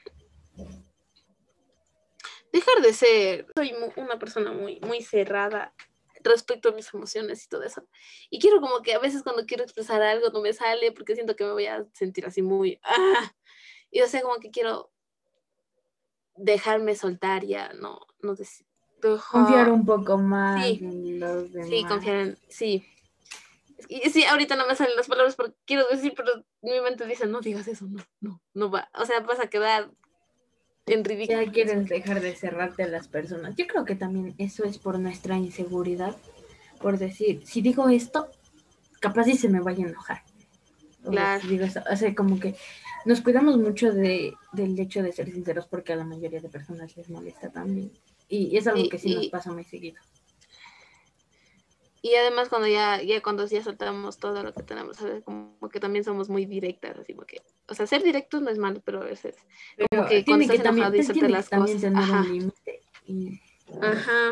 dejar 2.52 2.82
de 2.82 2.92
ser, 2.92 3.46
soy 3.54 3.74
una 3.96 4.18
persona 4.18 4.52
muy, 4.52 4.80
muy 4.80 5.02
cerrada 5.02 5.74
respecto 6.22 6.68
a 6.68 6.72
mis 6.72 6.92
emociones 6.92 7.44
y 7.44 7.48
todo 7.48 7.62
eso. 7.62 7.86
Y 8.28 8.38
quiero 8.38 8.60
como 8.60 8.82
que 8.82 8.94
a 8.94 8.98
veces 8.98 9.22
cuando 9.22 9.46
quiero 9.46 9.62
expresar 9.62 10.02
algo 10.02 10.28
no 10.30 10.40
me 10.42 10.52
sale 10.52 10.92
porque 10.92 11.14
siento 11.14 11.36
que 11.36 11.44
me 11.44 11.52
voy 11.52 11.66
a 11.66 11.86
sentir 11.92 12.26
así 12.26 12.42
muy... 12.42 12.78
ah. 12.84 13.32
Y 13.90 14.02
o 14.02 14.06
sea, 14.06 14.22
como 14.22 14.36
que 14.38 14.50
quiero 14.50 14.90
dejarme 16.36 16.94
soltar 16.94 17.44
ya, 17.44 17.72
no, 17.74 18.00
no 18.22 18.34
decir... 18.34 18.66
Confiar 19.00 19.70
un 19.70 19.86
poco 19.86 20.18
más 20.18 20.62
Sí. 20.62 20.78
en 20.82 21.20
los 21.20 21.50
demás. 21.50 21.68
Sí, 21.70 21.84
confiar 21.86 22.16
en, 22.16 22.38
sí. 22.48 22.84
Y 23.92 24.08
sí, 24.10 24.24
ahorita 24.24 24.54
no 24.54 24.68
me 24.68 24.76
salen 24.76 24.94
las 24.94 25.08
palabras 25.08 25.34
porque 25.34 25.56
quiero 25.64 25.84
decir, 25.88 26.14
pero 26.16 26.44
mi 26.62 26.80
mente 26.80 27.04
dice, 27.06 27.26
no 27.26 27.40
digas 27.40 27.66
eso, 27.66 27.88
no, 27.88 28.00
no, 28.20 28.40
no 28.54 28.70
va. 28.70 28.88
O 28.94 29.04
sea, 29.04 29.18
vas 29.18 29.40
a 29.40 29.48
quedar 29.48 29.90
en 30.86 31.04
ridículo. 31.04 31.42
Ya 31.42 31.50
quieres 31.50 31.88
dejar 31.88 32.20
de 32.20 32.36
cerrarte 32.36 32.84
a 32.84 32.86
las 32.86 33.08
personas. 33.08 33.56
Yo 33.56 33.66
creo 33.66 33.84
que 33.84 33.96
también 33.96 34.36
eso 34.38 34.62
es 34.62 34.78
por 34.78 35.00
nuestra 35.00 35.36
inseguridad, 35.36 36.16
por 36.80 36.98
decir, 36.98 37.42
si 37.44 37.62
digo 37.62 37.88
esto, 37.88 38.28
capaz 39.00 39.26
y 39.26 39.36
se 39.36 39.48
me 39.48 39.58
vaya 39.58 39.84
a 39.84 39.88
enojar. 39.88 40.22
O 41.04 41.10
Claro. 41.10 41.40
si 41.40 41.48
digo 41.48 41.64
esto, 41.64 41.82
o 41.90 41.96
sea, 41.96 42.14
como 42.14 42.38
que 42.38 42.54
nos 43.06 43.20
cuidamos 43.22 43.58
mucho 43.58 43.92
de, 43.92 44.34
del 44.52 44.78
hecho 44.78 45.02
de 45.02 45.10
ser 45.10 45.32
sinceros 45.32 45.66
porque 45.66 45.94
a 45.94 45.96
la 45.96 46.04
mayoría 46.04 46.40
de 46.40 46.48
personas 46.48 46.96
les 46.96 47.10
molesta 47.10 47.50
también. 47.50 47.90
Y 48.28 48.56
es 48.56 48.68
algo 48.68 48.88
que 48.88 48.98
sí 48.98 49.16
nos 49.16 49.26
pasa 49.30 49.50
muy 49.50 49.64
seguido. 49.64 50.00
Y 52.02 52.14
además 52.14 52.48
cuando 52.48 52.66
ya, 52.66 53.02
ya 53.02 53.20
cuando 53.22 53.46
ya 53.46 53.62
soltamos 53.62 54.18
todo 54.18 54.42
lo 54.42 54.54
que 54.54 54.62
tenemos, 54.62 54.96
¿sabes? 54.96 55.22
Como 55.22 55.68
que 55.70 55.80
también 55.80 56.04
somos 56.04 56.30
muy 56.30 56.46
directas, 56.46 56.98
así 56.98 57.12
como 57.12 57.26
que, 57.26 57.42
o 57.68 57.74
sea, 57.74 57.86
ser 57.86 58.02
directos 58.02 58.40
no 58.40 58.48
es 58.50 58.58
malo, 58.58 58.80
pero 58.84 59.02
a 59.02 59.04
veces, 59.04 59.36
Pero 59.76 60.06
que 60.06 60.22
tiene 60.22 60.46
cuando 60.46 60.54
que 60.54 60.62
también, 60.62 60.94
y 60.94 61.32
las 61.32 61.50
también 61.50 61.76
cosas. 61.76 61.80
tener 61.92 62.02
Ajá. 62.02 62.20
un 62.22 62.32
límite 62.32 62.82
y 63.06 63.40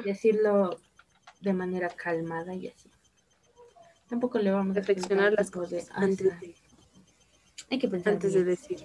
decirlo 0.04 0.80
de 1.40 1.52
manera 1.52 1.88
calmada 1.90 2.54
y 2.54 2.68
así. 2.68 2.90
Tampoco 4.08 4.38
le 4.38 4.50
vamos 4.50 4.74
a 4.74 4.80
reflexionar 4.80 5.34
las 5.34 5.50
cosas 5.50 5.90
antes 5.92 6.40
de, 6.40 6.56
Hay 7.70 7.78
que 7.78 7.88
pensar 7.88 8.14
antes 8.14 8.32
de 8.32 8.44
decir, 8.44 8.82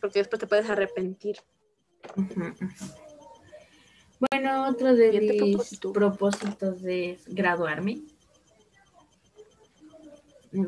porque 0.00 0.18
después 0.18 0.40
te 0.40 0.48
puedes 0.48 0.68
arrepentir. 0.68 1.36
Ujú. 2.16 2.54
Bueno, 4.20 4.68
otro 4.68 4.94
de 4.94 5.18
mis 5.18 5.36
propósito. 5.36 5.92
propósitos 5.92 6.84
es 6.84 7.24
graduarme. 7.26 8.02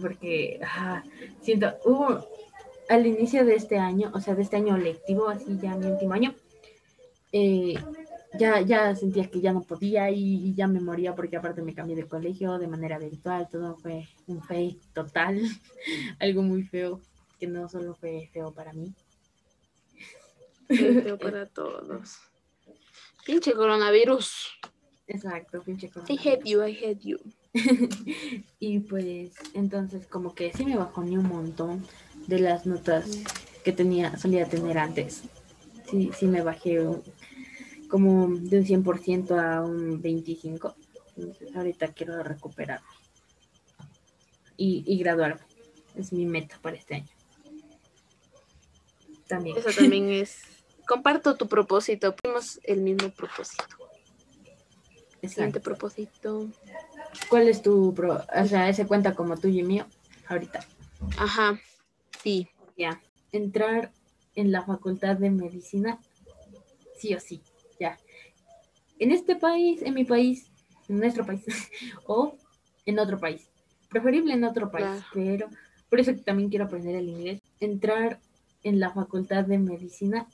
Porque 0.00 0.58
ajá, 0.62 1.04
siento, 1.42 1.74
hubo 1.84 2.26
al 2.88 3.06
inicio 3.06 3.44
de 3.44 3.56
este 3.56 3.78
año, 3.78 4.10
o 4.14 4.20
sea, 4.20 4.34
de 4.34 4.42
este 4.42 4.56
año 4.56 4.78
lectivo, 4.78 5.28
así 5.28 5.58
ya 5.60 5.76
mi 5.76 5.86
último 5.86 6.14
año, 6.14 6.34
eh, 7.32 7.74
ya, 8.38 8.60
ya 8.62 8.94
sentía 8.94 9.28
que 9.30 9.40
ya 9.40 9.52
no 9.52 9.62
podía 9.62 10.10
y, 10.10 10.46
y 10.46 10.54
ya 10.54 10.66
me 10.66 10.80
moría 10.80 11.14
porque 11.14 11.36
aparte 11.36 11.62
me 11.62 11.74
cambié 11.74 11.96
de 11.96 12.08
colegio 12.08 12.58
de 12.58 12.68
manera 12.68 12.98
virtual, 12.98 13.48
todo 13.50 13.76
fue 13.76 14.08
un 14.28 14.42
fake 14.42 14.92
total, 14.94 15.40
algo 16.20 16.42
muy 16.42 16.62
feo, 16.62 17.00
que 17.38 17.48
no 17.48 17.68
solo 17.68 17.94
fue 17.94 18.30
feo 18.32 18.52
para 18.54 18.72
mí. 18.72 18.94
Qué 20.68 21.02
feo 21.02 21.18
para 21.18 21.46
todos. 21.46 22.31
Pinche 23.24 23.52
coronavirus. 23.54 24.48
Exacto, 25.06 25.62
pinche 25.62 25.86
I 25.86 25.90
coronavirus. 25.90 26.26
hate 26.26 26.44
you, 26.44 26.62
I 26.66 26.72
hate 26.74 27.00
you. 27.02 27.18
y 28.58 28.78
pues 28.80 29.32
entonces 29.54 30.06
como 30.06 30.34
que 30.34 30.52
sí 30.52 30.64
me 30.64 30.76
bajoné 30.76 31.18
un 31.18 31.28
montón 31.28 31.86
de 32.26 32.38
las 32.40 32.66
notas 32.66 33.18
que 33.64 33.72
tenía, 33.72 34.16
solía 34.16 34.48
tener 34.48 34.78
antes. 34.78 35.22
Sí, 35.90 36.10
sí 36.18 36.26
me 36.26 36.42
bajé 36.42 36.80
un- 36.80 37.02
como 37.88 38.28
de 38.28 38.58
un 38.60 38.64
100% 38.66 39.38
a 39.38 39.62
un 39.62 40.02
25%. 40.02 40.74
Entonces 41.16 41.54
ahorita 41.54 41.88
quiero 41.92 42.22
recuperarme 42.22 42.86
y, 44.56 44.82
y 44.86 44.98
graduarme. 44.98 45.42
Es 45.94 46.10
mi 46.12 46.24
meta 46.24 46.58
para 46.62 46.76
este 46.76 46.94
año. 46.94 47.08
También. 49.28 49.58
Eso 49.58 49.68
también 49.78 50.08
es. 50.08 50.40
Comparto 50.86 51.36
tu 51.36 51.48
propósito. 51.48 52.12
Tenemos 52.14 52.60
el 52.64 52.80
mismo 52.80 53.10
propósito. 53.10 53.64
Siguiente 55.20 55.26
Exacto. 55.58 55.60
propósito. 55.62 56.48
¿Cuál 57.28 57.48
es 57.48 57.62
tu 57.62 57.94
pro? 57.94 58.24
O 58.34 58.46
sea, 58.46 58.68
ese 58.68 58.86
cuenta 58.86 59.14
como 59.14 59.36
tuyo 59.36 59.60
y 59.60 59.62
mío 59.62 59.86
ahorita. 60.28 60.60
Ajá. 61.16 61.60
Sí. 62.22 62.48
Ya. 62.76 63.00
Entrar 63.30 63.92
en 64.34 64.50
la 64.50 64.62
facultad 64.62 65.16
de 65.16 65.30
medicina, 65.30 65.98
sí 66.98 67.14
o 67.14 67.20
sí, 67.20 67.42
ya. 67.78 67.98
En 68.98 69.10
este 69.12 69.36
país, 69.36 69.82
en 69.82 69.94
mi 69.94 70.04
país, 70.04 70.50
en 70.88 70.98
nuestro 70.98 71.24
país, 71.24 71.44
o 72.06 72.36
en 72.86 72.98
otro 72.98 73.18
país. 73.18 73.48
Preferible 73.88 74.34
en 74.34 74.44
otro 74.44 74.70
país, 74.70 74.86
Claro. 74.86 75.04
pero 75.12 75.48
por 75.88 76.00
eso 76.00 76.12
también 76.24 76.48
quiero 76.48 76.64
aprender 76.64 76.94
el 76.96 77.08
inglés. 77.08 77.40
Entrar 77.60 78.18
en 78.64 78.80
la 78.80 78.90
facultad 78.90 79.44
de 79.44 79.58
medicina, 79.58 80.26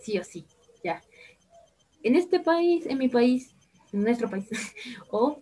sí 0.00 0.18
o 0.18 0.24
sí, 0.24 0.46
ya. 0.84 1.02
En 2.02 2.14
este 2.14 2.40
país, 2.40 2.86
en 2.86 2.98
mi 2.98 3.08
país, 3.08 3.54
en 3.92 4.02
nuestro 4.02 4.28
país, 4.30 4.48
o 5.10 5.40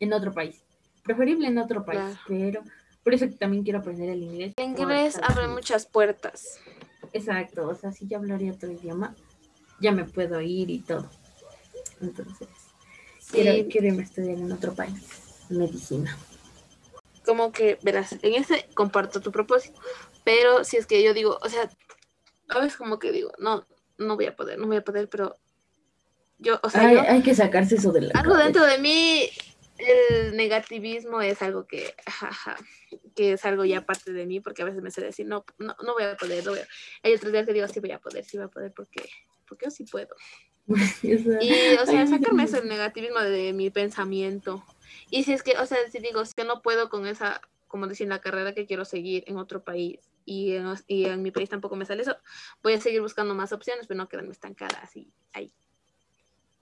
en 0.00 0.12
otro 0.12 0.32
país. 0.32 0.62
Preferible 1.02 1.48
en 1.48 1.58
otro 1.58 1.84
país, 1.84 2.00
Claro. 2.00 2.18
pero 2.26 2.62
por 3.02 3.14
eso 3.14 3.26
también 3.38 3.62
quiero 3.64 3.78
aprender 3.80 4.10
el 4.10 4.22
inglés. 4.22 4.52
El 4.56 4.64
inglés 4.70 5.18
abre 5.22 5.48
muchas 5.48 5.86
puertas. 5.86 6.58
Exacto, 7.12 7.66
o 7.68 7.74
sea, 7.74 7.92
si 7.92 8.06
yo 8.06 8.18
hablaría 8.18 8.52
otro 8.52 8.70
idioma, 8.70 9.14
ya 9.80 9.92
me 9.92 10.04
puedo 10.04 10.40
ir 10.40 10.68
y 10.70 10.80
todo. 10.80 11.08
Entonces, 12.00 12.48
quiero, 13.30 13.52
Sí, 13.52 13.68
quiero 13.70 13.86
irme 13.88 14.02
a 14.02 14.04
estudiar 14.04 14.36
en 14.38 14.52
otro 14.52 14.74
país, 14.74 15.46
medicina. 15.48 16.16
como 17.24 17.52
que, 17.52 17.78
verás, 17.82 18.12
en 18.22 18.34
ese 18.34 18.66
comparto 18.74 19.20
tu 19.20 19.32
propósito. 19.32 19.80
Pero 20.24 20.64
si 20.64 20.76
es 20.76 20.86
que 20.86 21.02
yo 21.02 21.14
digo, 21.14 21.38
o 21.42 21.48
sea, 21.48 21.70
a 22.48 22.58
veces 22.58 22.76
como 22.76 22.98
que 22.98 23.12
digo, 23.12 23.32
no, 23.38 23.66
no 23.98 24.16
voy 24.16 24.26
a 24.26 24.36
poder, 24.36 24.58
no 24.58 24.66
voy 24.66 24.76
a 24.78 24.84
poder, 24.84 25.08
pero 25.08 25.38
yo, 26.38 26.58
o 26.62 26.70
sea, 26.70 26.82
Hay, 26.88 26.94
yo, 26.94 27.02
hay 27.02 27.22
que 27.22 27.34
sacarse 27.34 27.74
eso 27.76 27.92
de 27.92 28.02
la 28.02 28.14
algo 28.18 28.32
cabeza. 28.34 28.44
dentro 28.44 28.64
de 28.66 28.78
mí, 28.78 29.28
el 29.78 30.36
negativismo 30.36 31.20
es 31.20 31.42
algo 31.42 31.66
que, 31.66 31.94
jaja, 32.06 32.56
que 33.16 33.32
es 33.32 33.44
algo 33.44 33.64
ya 33.64 33.84
parte 33.84 34.12
de 34.12 34.24
mí, 34.26 34.40
porque 34.40 34.62
a 34.62 34.64
veces 34.64 34.82
me 34.82 34.90
sé 34.90 35.00
decir, 35.00 35.26
no, 35.26 35.44
no, 35.58 35.74
no 35.84 35.94
voy 35.94 36.04
a 36.04 36.16
poder, 36.16 36.44
no 36.44 36.52
voy 36.52 36.60
a... 36.60 36.68
Hay 37.02 37.14
otros 37.14 37.32
días 37.32 37.46
que 37.46 37.52
digo, 37.52 37.66
sí 37.68 37.80
voy 37.80 37.92
a 37.92 37.98
poder, 37.98 38.24
sí 38.24 38.36
voy 38.36 38.46
a 38.46 38.50
poder, 38.50 38.72
porque, 38.74 39.08
porque 39.48 39.66
yo 39.66 39.70
sí 39.70 39.84
puedo. 39.84 40.08
Esa- 41.02 41.38
Y, 41.42 41.74
o 41.76 41.86
sea, 41.86 42.06
sacarme 42.06 42.46
Dios. 42.46 42.54
ese 42.58 42.66
negativismo 42.66 43.20
de 43.20 43.52
mi 43.52 43.70
pensamiento. 43.70 44.64
Y 45.10 45.24
si 45.24 45.32
es 45.32 45.42
que, 45.42 45.56
o 45.58 45.66
sea, 45.66 45.78
si 45.90 45.98
digo, 45.98 46.20
es 46.20 46.34
que 46.34 46.44
no 46.44 46.62
puedo 46.62 46.88
con 46.88 47.06
esa, 47.06 47.40
como 47.66 47.86
decir, 47.86 48.06
la 48.08 48.20
carrera 48.20 48.54
que 48.54 48.66
quiero 48.66 48.84
seguir 48.84 49.24
en 49.26 49.38
otro 49.38 49.64
país 49.64 49.98
y 50.28 50.52
en, 50.56 50.74
y 50.86 51.06
en 51.06 51.22
mi 51.22 51.30
país 51.30 51.48
tampoco 51.48 51.74
me 51.74 51.86
sale 51.86 52.02
eso, 52.02 52.14
voy 52.62 52.74
a 52.74 52.80
seguir 52.80 53.00
buscando 53.00 53.34
más 53.34 53.52
opciones, 53.52 53.86
pero 53.86 53.96
no 53.96 54.08
quedarme 54.08 54.32
estancada 54.32 54.78
así, 54.82 55.10
ahí. 55.32 55.50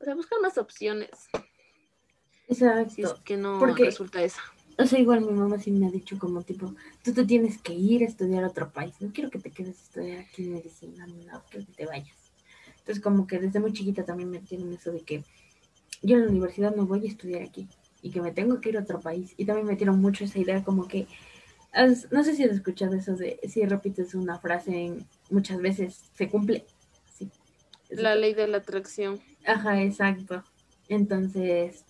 O 0.01 0.05
sea, 0.05 0.15
buscar 0.15 0.41
más 0.41 0.57
opciones, 0.59 1.11
si 1.33 1.43
es 2.49 2.63
Exacto. 2.63 3.23
que 3.25 3.37
no 3.37 3.59
Porque- 3.59 3.85
resulta 3.85 4.23
esa. 4.23 4.41
O 4.79 4.85
sea, 4.85 4.99
igual 5.01 5.23
mi 5.23 5.33
mamá 5.33 5.59
sí 5.59 5.71
me 5.71 5.87
ha 5.87 5.91
dicho 5.91 6.19
como 6.19 6.43
tipo, 6.43 6.75
tú 7.03 7.13
te 7.15 7.25
tienes 7.25 7.57
que 7.63 7.73
ir 7.73 8.03
a 8.03 8.07
estudiar 8.07 8.45
a 8.45 8.49
otro 8.49 8.71
país. 8.71 8.95
No 9.01 9.11
quiero 9.11 9.31
que 9.31 9.39
te 9.39 9.51
quedes 9.51 9.79
a 9.81 9.83
estudiar 9.85 10.19
aquí 10.19 10.45
en 10.45 10.53
medicina, 10.53 11.07
no, 11.07 11.43
quiero 11.51 11.65
que 11.67 11.73
te 11.73 11.87
vayas. 11.87 12.33
Entonces 12.81 13.03
como 13.03 13.27
que 13.27 13.39
desde 13.39 13.59
muy 13.59 13.73
chiquita 13.73 14.05
también 14.05 14.31
me 14.31 14.39
tienen 14.41 14.73
eso 14.75 14.93
de 14.93 15.01
que 15.01 15.25
yo 16.03 16.17
en 16.17 16.25
la 16.27 16.29
universidad 16.31 16.77
no 16.77 16.85
voy 16.87 17.07
a 17.07 17.09
estudiar 17.09 17.43
aquí 17.43 17.67
y 18.03 18.11
que 18.11 18.21
me 18.21 18.33
tengo 18.33 18.61
que 18.61 18.69
ir 18.69 18.77
a 18.77 18.83
otro 18.83 19.01
país. 19.01 19.33
Y 19.39 19.47
también 19.47 19.67
me 19.67 19.73
metieron 19.73 19.99
mucho 19.99 20.25
esa 20.25 20.39
idea 20.39 20.63
como 20.63 20.87
que, 20.87 21.09
has- 21.77 22.11
no 22.11 22.25
sé 22.25 22.35
si 22.35 22.43
has 22.45 22.53
escuchado 22.53 22.95
eso 22.95 23.15
de, 23.17 23.39
si 23.49 23.65
repites 23.65 24.15
una 24.15 24.39
frase 24.39 24.73
en- 24.87 25.07
muchas 25.31 25.59
veces, 25.61 26.01
se 26.15 26.29
cumple. 26.29 26.65
Sí. 27.17 27.31
La 27.91 28.15
ley 28.17 28.35
de 28.35 28.49
la 28.49 28.59
atracción. 28.59 29.21
Ajá, 29.47 29.83
exacto. 29.83 30.43
Entonces, 30.89 31.85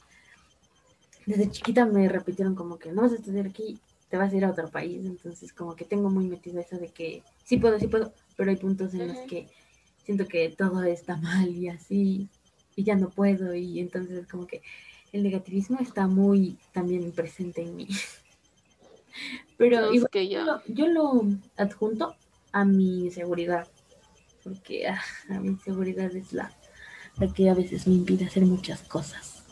desde 1.25 1.51
chiquita 1.51 1.87
me 1.87 2.09
repitieron 2.09 2.55
como 2.55 2.79
que 2.79 2.93
no 2.93 3.03
vas 3.03 3.13
a 3.13 3.17
estudiar 3.17 3.47
aquí, 3.47 3.79
te 4.11 4.17
vas 4.17 4.33
a 4.33 4.37
ir 4.37 4.45
a 4.45 4.51
otro 4.51 4.69
país. 4.69 5.05
Entonces, 5.07 5.53
como 5.53 5.75
que 5.77 5.85
tengo 5.85 6.11
muy 6.11 6.27
metido 6.27 6.61
eso 6.61 6.77
de 6.79 6.89
que 6.89 7.23
sí 7.45 7.57
puedo, 7.57 7.79
sí 7.79 7.87
puedo, 7.89 8.13
pero 8.37 8.51
hay 8.51 8.57
puntos 8.57 8.93
en 8.95 9.09
los 9.09 9.19
que 9.29 9.49
siento 10.05 10.27
que 10.27 10.49
todo 10.51 10.83
está 10.85 11.17
mal 11.17 11.49
y 11.49 11.69
así, 11.69 12.29
y 12.77 12.85
ya 12.85 12.95
no 12.97 13.09
puedo. 13.11 13.55
Y 13.55 13.81
entonces, 13.81 14.27
como 14.29 14.47
que 14.47 14.63
el 15.13 15.23
negativismo 15.23 15.79
está 15.81 16.07
muy 16.07 16.59
también 16.73 17.11
presente 17.13 17.63
en 17.63 17.75
mí. 17.77 17.89
Pero 19.59 19.93
igual 19.93 20.11
que 20.11 20.29
yo 20.29 20.45
lo, 20.45 20.63
yo 20.67 20.87
lo 20.89 21.23
adjunto 21.57 22.17
a 22.53 22.65
mi 22.65 23.11
seguridad, 23.11 23.67
porque 24.45 24.87
ah, 24.89 25.01
a 25.31 25.41
mi 25.41 25.57
seguridad 25.59 26.15
es 26.15 26.33
la, 26.33 26.53
la 27.19 27.33
que 27.33 27.49
a 27.49 27.55
veces 27.55 27.87
me 27.87 27.95
impide 27.95 28.27
hacer 28.27 28.45
muchas 28.45 28.83
cosas. 28.83 29.45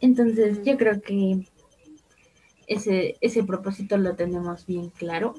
Entonces, 0.00 0.62
yo 0.64 0.76
creo 0.76 1.00
que 1.00 1.46
ese, 2.66 3.16
ese 3.20 3.42
propósito 3.42 3.96
lo 3.96 4.14
tenemos 4.14 4.66
bien 4.66 4.90
claro 4.90 5.34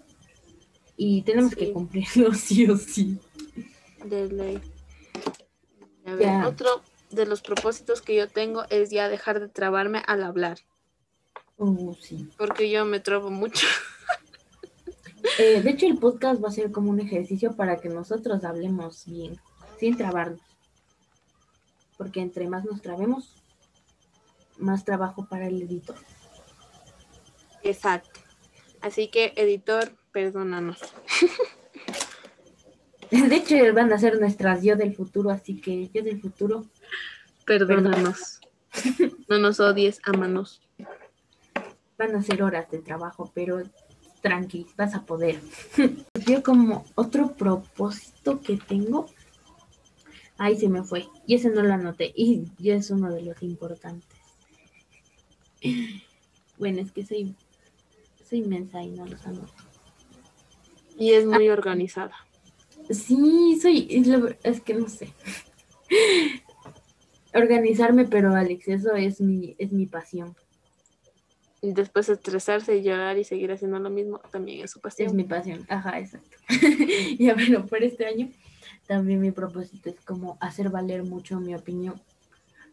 y 0.98 1.22
tenemos 1.24 1.56
que 1.56 1.72
cumplirlo 1.72 2.34
sí 2.36 2.66
o 2.68 2.78
sí. 2.78 3.20
de 4.06 4.28
ley. 4.30 4.62
A 6.06 6.16
ver, 6.16 6.22
Ya. 6.24 6.48
otro 6.48 6.82
de 7.12 7.26
los 7.26 7.42
propósitos 7.42 8.02
que 8.02 8.16
yo 8.16 8.28
tengo 8.28 8.64
es 8.70 8.90
ya 8.90 9.08
dejar 9.10 9.40
de 9.40 9.48
trabarme 9.48 10.04
al 10.08 10.24
hablar, 10.24 10.60
Oh, 11.58 11.96
sí. 12.00 12.30
porque 12.38 12.70
yo 12.70 12.86
me 12.86 13.00
trabo 13.00 13.30
mucho. 13.30 13.68
Eh, 15.40 15.60
de 15.60 15.72
hecho, 15.72 15.88
el 15.88 15.98
podcast 15.98 16.42
va 16.42 16.50
a 16.50 16.52
ser 16.52 16.72
como 16.72 16.92
un 16.92 17.00
ejercicio 17.00 17.56
para 17.56 17.78
que 17.78 17.90
nosotros 17.90 18.44
hablemos 18.44 19.06
bien, 19.08 19.38
sin 19.80 19.98
trabarnos. 19.98 20.40
Porque 21.98 22.22
entre 22.22 22.48
más 22.48 22.64
nos 22.64 22.84
trabemos, 22.84 23.34
más 24.60 24.86
trabajo 24.86 25.28
para 25.28 25.48
el 25.48 25.60
editor. 25.64 25.96
Exacto. 27.64 28.20
Así 28.82 29.08
que, 29.08 29.34
editor, 29.36 29.94
perdónanos. 30.12 30.80
De 33.10 33.36
hecho, 33.36 33.56
van 33.74 33.92
a 33.92 33.98
ser 33.98 34.20
nuestras 34.20 34.62
yo 34.62 34.76
del 34.76 34.96
futuro, 34.96 35.32
así 35.32 35.60
que 35.60 35.90
yo 35.92 36.04
del 36.04 36.22
futuro, 36.22 36.66
Perdónanos. 37.46 38.40
No 39.28 39.38
nos 39.38 39.60
odies, 39.60 40.02
ámanos. 40.04 40.62
Van 41.98 42.16
a 42.16 42.22
ser 42.24 42.44
horas 42.44 42.70
de 42.72 42.80
trabajo, 42.80 43.32
pero 43.34 43.62
tranqui, 44.22 44.68
vas 44.78 44.96
a 44.96 45.06
poder. 45.06 45.40
Yo 46.28 46.44
como 46.44 46.86
otro 46.96 47.34
propósito 47.34 48.42
que 48.42 48.58
tengo, 48.58 49.08
ahí 50.38 50.58
se 50.58 50.68
me 50.70 50.84
fue, 50.84 51.06
y 51.28 51.36
ese 51.36 51.50
no 51.50 51.62
lo 51.64 51.74
anoté, 51.74 52.12
y 52.16 52.46
ya 52.60 52.76
es 52.76 52.90
uno 52.92 53.12
de 53.12 53.22
los 53.22 53.42
importantes. 53.44 54.10
Bueno, 56.58 56.80
es 56.80 56.90
que 56.94 57.06
soy, 57.06 57.36
soy 58.30 58.40
inmensa 58.40 58.82
y 58.82 58.92
no 58.92 59.06
los 59.06 59.28
anoto. 59.28 59.52
Y 60.98 61.12
es 61.12 61.26
muy 61.26 61.50
organizada. 61.50 62.16
Sí, 62.90 63.60
soy, 63.62 63.88
es, 63.90 64.08
lo- 64.08 64.30
es 64.42 64.62
que 64.62 64.74
no 64.74 64.88
sé. 64.88 65.12
Organizarme, 67.34 68.06
pero 68.06 68.34
al 68.34 68.52
exceso 68.52 68.96
es 68.96 69.20
mi, 69.20 69.56
es 69.58 69.74
mi 69.74 69.86
pasión. 69.86 70.34
Y 71.66 71.74
después 71.74 72.10
estresarse 72.10 72.78
y 72.78 72.84
llorar 72.84 73.18
y 73.18 73.24
seguir 73.24 73.52
haciendo 73.52 73.80
lo 73.80 73.90
mismo 73.90 74.20
también 74.32 74.64
es 74.64 74.72
su 74.72 74.80
Es 74.80 74.84
pasión. 74.84 75.16
mi 75.16 75.24
pasión, 75.24 75.66
ajá, 75.70 76.00
exacto. 76.00 76.38
ya 77.20 77.34
bueno, 77.34 77.66
por 77.66 77.82
este 77.84 78.06
año 78.06 78.30
también 78.88 79.20
mi 79.20 79.32
propósito 79.32 79.90
es 79.90 80.00
como 80.02 80.38
hacer 80.42 80.70
valer 80.70 81.04
mucho 81.04 81.40
mi 81.40 81.56
opinión. 81.56 82.00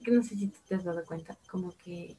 Que 0.05 0.11
no 0.11 0.23
sé 0.23 0.37
si 0.37 0.49
te 0.69 0.75
has 0.75 0.85
dado 0.85 1.03
cuenta, 1.07 1.39
como 1.49 1.73
que 1.83 2.17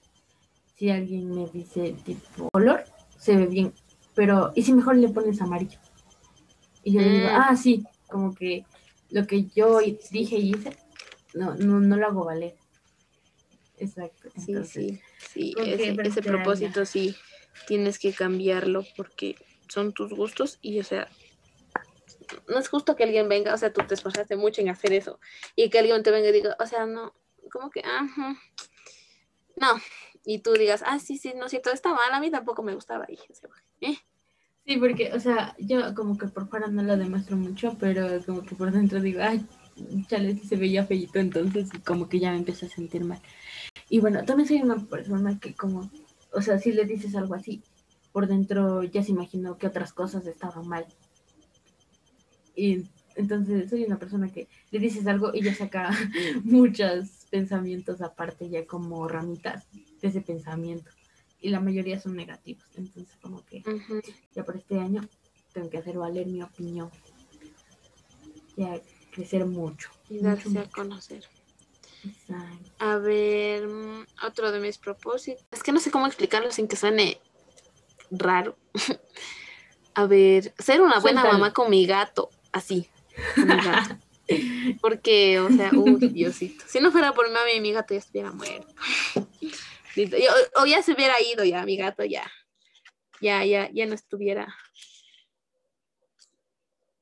si 0.75 0.89
alguien 0.89 1.29
me 1.29 1.45
dice 1.47 1.95
tipo 2.03 2.49
color, 2.49 2.83
se 3.19 3.35
ve 3.37 3.45
bien, 3.45 3.73
pero 4.15 4.51
¿y 4.55 4.63
si 4.63 4.73
mejor 4.73 4.95
le 4.95 5.09
pones 5.09 5.39
amarillo? 5.41 5.79
Y 6.83 6.93
yo 6.93 7.01
le 7.01 7.09
digo, 7.09 7.27
Mm. 7.27 7.35
ah, 7.35 7.55
sí, 7.55 7.83
como 8.09 8.33
que 8.33 8.65
lo 9.11 9.27
que 9.27 9.43
yo 9.45 9.79
dije 10.11 10.37
y 10.37 10.51
hice, 10.55 10.75
no, 11.35 11.53
no, 11.55 11.79
no 11.79 11.95
lo 11.97 12.07
hago 12.07 12.25
valer. 12.25 12.55
Exacto. 13.77 14.29
Entonces, 14.35 14.69
sí, 14.71 14.89
sí. 14.89 14.99
Que 15.33 15.73
Ese, 15.73 15.95
ese 16.03 16.21
propósito 16.21 16.85
sí 16.85 17.15
tienes 17.67 17.99
que 17.99 18.13
cambiarlo 18.13 18.85
porque 18.95 19.35
son 19.69 19.93
tus 19.93 20.11
gustos 20.11 20.59
y, 20.61 20.79
o 20.79 20.83
sea, 20.83 21.09
no 22.47 22.59
es 22.59 22.67
justo 22.69 22.95
que 22.95 23.03
alguien 23.03 23.29
venga, 23.29 23.53
o 23.53 23.57
sea, 23.57 23.71
tú 23.71 23.81
te 23.87 23.93
esforzaste 23.93 24.35
mucho 24.35 24.61
en 24.61 24.69
hacer 24.69 24.93
eso 24.93 25.19
y 25.55 25.69
que 25.69 25.79
alguien 25.79 26.03
te 26.03 26.11
venga 26.11 26.29
y 26.29 26.31
diga, 26.31 26.55
o 26.59 26.65
sea, 26.65 26.85
no, 26.85 27.13
como 27.51 27.69
que, 27.69 27.81
ajá, 27.81 28.35
no, 29.55 29.81
y 30.25 30.39
tú 30.39 30.53
digas, 30.53 30.83
ah, 30.85 30.99
sí, 30.99 31.17
sí, 31.17 31.33
no 31.35 31.45
es 31.45 31.51
cierto, 31.51 31.71
está 31.71 31.93
mal, 31.93 32.11
a 32.11 32.19
mí 32.19 32.31
tampoco 32.31 32.63
me 32.63 32.75
gustaba 32.75 33.05
y, 33.09 33.17
eh, 33.81 33.97
Sí, 34.65 34.77
porque, 34.77 35.11
o 35.11 35.19
sea, 35.19 35.55
yo 35.59 35.93
como 35.93 36.17
que 36.17 36.27
por 36.27 36.47
fuera 36.47 36.67
no 36.67 36.83
lo 36.83 36.95
demuestro 36.95 37.35
mucho, 37.35 37.75
pero 37.79 38.23
como 38.25 38.43
que 38.43 38.55
por 38.55 38.71
dentro 38.71 39.01
digo, 39.01 39.19
ay, 39.21 39.45
chale, 40.07 40.35
sí 40.35 40.47
se 40.47 40.55
veía 40.55 40.85
feíto, 40.85 41.19
entonces 41.19 41.69
como 41.85 42.07
que 42.07 42.19
ya 42.19 42.31
me 42.31 42.37
empiezo 42.37 42.65
a 42.65 42.69
sentir 42.69 43.03
mal. 43.03 43.21
Y 43.89 43.99
bueno, 43.99 44.23
también 44.25 44.47
soy 44.47 44.61
una 44.61 44.77
persona 44.77 45.39
que 45.39 45.53
como, 45.53 45.89
o 46.31 46.41
sea, 46.41 46.59
si 46.59 46.71
le 46.71 46.85
dices 46.85 47.15
algo 47.15 47.35
así, 47.35 47.61
por 48.11 48.27
dentro 48.27 48.83
ya 48.83 49.03
se 49.03 49.11
imaginó 49.11 49.57
que 49.57 49.67
otras 49.67 49.93
cosas 49.93 50.25
estaban 50.27 50.67
mal. 50.67 50.85
Y 52.55 52.85
entonces 53.15 53.69
soy 53.69 53.83
una 53.83 53.97
persona 53.97 54.31
que 54.31 54.47
le 54.71 54.79
dices 54.79 55.05
algo 55.07 55.31
y 55.33 55.43
ya 55.43 55.53
saca 55.53 55.89
muchos 56.43 57.25
pensamientos 57.29 58.01
aparte, 58.01 58.49
ya 58.49 58.65
como 58.65 59.07
ramitas 59.07 59.65
de 60.01 60.07
ese 60.07 60.21
pensamiento. 60.21 60.89
Y 61.41 61.49
la 61.49 61.59
mayoría 61.59 61.99
son 61.99 62.15
negativos. 62.15 62.65
Entonces 62.75 63.15
como 63.21 63.43
que 63.45 63.63
ya 64.35 64.45
por 64.45 64.55
este 64.55 64.79
año 64.79 65.07
tengo 65.51 65.69
que 65.69 65.79
hacer 65.79 65.97
valer 65.97 66.27
mi 66.27 66.41
opinión. 66.41 66.89
Ya 68.55 68.79
crecer 69.11 69.45
mucho. 69.45 69.89
y 70.09 70.15
mucho, 70.15 70.25
darse 70.25 70.49
a 70.49 70.51
mucho. 70.51 70.71
conocer. 70.71 71.23
Exacto. 72.03 72.71
A 72.79 72.97
ver, 72.97 73.67
mm, 73.67 74.05
otro 74.25 74.51
de 74.51 74.59
mis 74.59 74.77
propósitos. 74.77 75.45
Es 75.51 75.63
que 75.63 75.71
no 75.71 75.79
sé 75.79 75.91
cómo 75.91 76.07
explicarlo 76.07 76.51
sin 76.51 76.67
que 76.67 76.75
suene 76.75 77.19
raro. 78.11 78.57
A 79.95 80.07
ver, 80.07 80.53
ser 80.57 80.81
una 80.81 80.99
buena 80.99 81.21
Suéltalo. 81.21 81.33
mamá 81.33 81.53
con 81.53 81.69
mi 81.69 81.85
gato, 81.85 82.29
así. 82.51 82.89
con 83.35 83.47
mi 83.47 83.55
gato. 83.55 83.95
Porque, 84.81 85.39
o 85.39 85.49
sea, 85.51 85.69
uy, 85.71 86.07
Diosito. 86.07 86.65
Si 86.67 86.79
no 86.79 86.91
fuera 86.91 87.13
por 87.13 87.27
mi 87.27 87.33
mami, 87.33 87.59
mi 87.59 87.71
gato 87.73 87.93
ya 87.93 87.99
estuviera 87.99 88.31
muerto. 88.31 88.67
O, 89.95 90.63
o 90.63 90.65
ya 90.65 90.81
se 90.81 90.93
hubiera 90.93 91.21
ido 91.21 91.43
ya, 91.43 91.63
mi 91.65 91.77
gato 91.77 92.03
ya. 92.03 92.23
Ya, 93.21 93.45
ya, 93.45 93.69
ya 93.71 93.85
no 93.85 93.93
estuviera. 93.93 94.51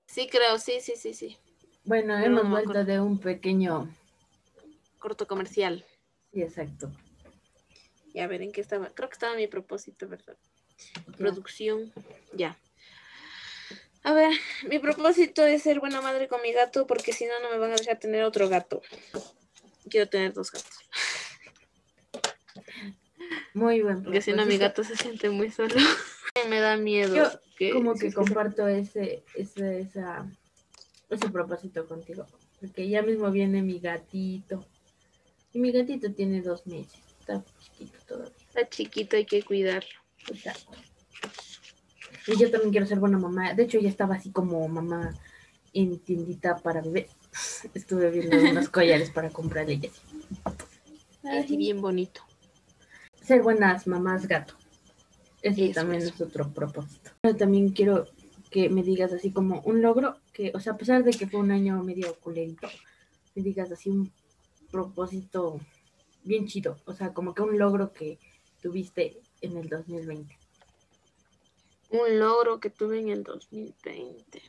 Sí, 0.07 0.27
creo, 0.29 0.59
sí, 0.59 0.81
sí, 0.81 0.95
sí, 0.97 1.13
sí. 1.13 1.37
Bueno, 1.85 2.17
hemos 2.17 2.43
no 2.43 2.49
vuelto 2.49 2.83
de 2.83 2.99
un 2.99 3.17
pequeño... 3.17 3.87
Corto 5.01 5.27
comercial. 5.27 5.83
Sí, 6.31 6.43
exacto. 6.43 6.91
Y 8.13 8.19
a 8.19 8.27
ver 8.27 8.43
en 8.43 8.51
qué 8.51 8.61
estaba. 8.61 8.87
Creo 8.89 9.09
que 9.09 9.13
estaba 9.13 9.35
mi 9.35 9.47
propósito, 9.47 10.07
¿verdad? 10.07 10.37
Ya. 11.07 11.17
producción. 11.17 11.91
Ya. 12.33 12.57
A 14.03 14.13
ver, 14.13 14.31
mi 14.69 14.77
propósito 14.77 15.43
es 15.45 15.63
ser 15.63 15.79
buena 15.79 16.01
madre 16.01 16.27
con 16.27 16.41
mi 16.43 16.53
gato 16.53 16.85
porque 16.85 17.13
si 17.13 17.25
no, 17.25 17.39
no 17.41 17.49
me 17.49 17.57
van 17.57 17.71
a 17.71 17.75
dejar 17.75 17.99
tener 17.99 18.23
otro 18.23 18.47
gato. 18.47 18.83
Quiero 19.89 20.07
tener 20.07 20.33
dos 20.33 20.51
gatos. 20.51 20.77
Muy 23.55 23.81
buen 23.81 24.03
Porque 24.03 24.21
si 24.21 24.31
no, 24.31 24.45
mi 24.45 24.57
propósito. 24.57 24.81
gato 24.81 24.83
se 24.83 24.95
siente 24.95 25.29
muy 25.31 25.49
solo. 25.49 25.73
me 26.49 26.59
da 26.59 26.77
miedo. 26.77 27.15
Yo 27.15 27.73
Como 27.73 27.95
que 27.95 28.13
comparto 28.13 28.67
ese, 28.67 29.23
ese, 29.35 29.81
esa, 29.81 30.29
ese 31.09 31.29
propósito 31.29 31.87
contigo. 31.87 32.27
Porque 32.59 32.87
ya 32.87 33.01
mismo 33.01 33.31
viene 33.31 33.63
mi 33.63 33.79
gatito. 33.79 34.63
Y 35.53 35.59
mi 35.59 35.71
gatito 35.71 36.11
tiene 36.13 36.41
dos 36.41 36.65
meses. 36.65 36.99
Está 37.19 37.43
chiquito 37.59 37.97
todavía. 38.07 38.35
Está 38.47 38.69
chiquito, 38.69 39.15
hay 39.17 39.25
que 39.25 39.43
cuidarlo. 39.43 39.89
Exacto. 40.29 40.77
Y 42.27 42.37
yo 42.37 42.51
también 42.51 42.71
quiero 42.71 42.85
ser 42.85 42.99
buena 42.99 43.17
mamá. 43.17 43.53
De 43.53 43.63
hecho, 43.63 43.79
ya 43.79 43.89
estaba 43.89 44.15
así 44.15 44.31
como 44.31 44.67
mamá 44.67 45.13
en 45.73 45.99
tiendita 45.99 46.57
para 46.57 46.81
bebé. 46.81 47.09
Estuve 47.73 48.09
viendo 48.11 48.37
unos 48.37 48.69
collares 48.69 49.09
para 49.09 49.29
comprarle 49.29 49.79
y 49.81 49.87
así. 49.87 50.01
Así 51.23 51.57
bien 51.57 51.81
bonito. 51.81 52.21
Ser 53.21 53.41
buenas 53.41 53.87
mamás 53.87 54.27
gato. 54.27 54.55
Ese 55.41 55.65
Eso, 55.65 55.73
también 55.73 56.01
eso. 56.03 56.13
es 56.13 56.21
otro 56.21 56.51
propósito. 56.51 57.11
Pero 57.21 57.35
también 57.35 57.69
quiero 57.69 58.07
que 58.49 58.69
me 58.69 58.83
digas 58.83 59.13
así 59.13 59.31
como 59.31 59.61
un 59.61 59.81
logro 59.81 60.19
que, 60.33 60.51
o 60.53 60.59
sea, 60.59 60.73
a 60.73 60.77
pesar 60.77 61.03
de 61.03 61.11
que 61.11 61.27
fue 61.27 61.39
un 61.39 61.51
año 61.51 61.81
medio 61.83 62.15
culerito, 62.19 62.67
me 63.33 63.41
digas 63.41 63.71
así 63.71 63.89
un 63.89 64.11
propósito 64.71 65.59
bien 66.23 66.47
chido. 66.47 66.77
O 66.85 66.93
sea, 66.93 67.13
como 67.13 67.33
que 67.33 67.41
un 67.41 67.57
logro 67.57 67.91
que 67.93 68.17
tuviste 68.61 69.19
en 69.41 69.57
el 69.57 69.67
2020. 69.69 70.37
Un 71.89 72.19
logro 72.19 72.59
que 72.59 72.69
tuve 72.69 72.99
en 72.99 73.09
el 73.09 73.23
2020. 73.23 74.41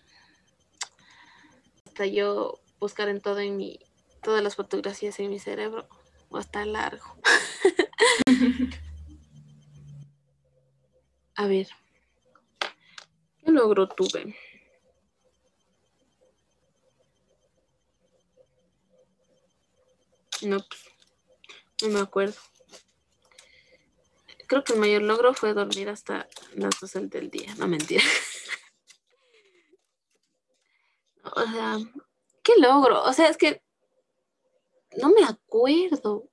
Hasta 1.86 2.06
yo 2.06 2.60
buscar 2.78 3.08
en 3.08 3.20
todo 3.20 3.40
en 3.40 3.56
mi, 3.56 3.80
todas 4.22 4.42
las 4.42 4.56
fotografías 4.56 5.18
en 5.18 5.30
mi 5.30 5.38
cerebro. 5.38 5.88
Va 6.32 6.38
a 6.38 6.42
estar 6.42 6.66
largo. 6.66 7.04
A 11.34 11.46
ver. 11.46 11.68
¿Qué 13.44 13.50
logro 13.50 13.88
tuve? 13.88 14.36
No, 20.42 20.58
pues, 20.58 20.80
no 21.82 21.88
me 21.88 22.00
acuerdo. 22.00 22.34
Creo 24.46 24.64
que 24.64 24.74
el 24.74 24.80
mayor 24.80 25.02
logro 25.02 25.34
fue 25.34 25.54
dormir 25.54 25.88
hasta 25.88 26.28
las 26.54 26.78
12 26.80 27.06
del 27.08 27.30
día. 27.30 27.54
No 27.56 27.68
mentira. 27.68 28.02
O 31.34 31.40
sea, 31.40 31.78
¿qué 32.42 32.52
logro? 32.58 33.02
O 33.04 33.12
sea, 33.12 33.28
es 33.28 33.36
que 33.36 33.62
no 34.96 35.10
me 35.10 35.24
acuerdo. 35.24 36.28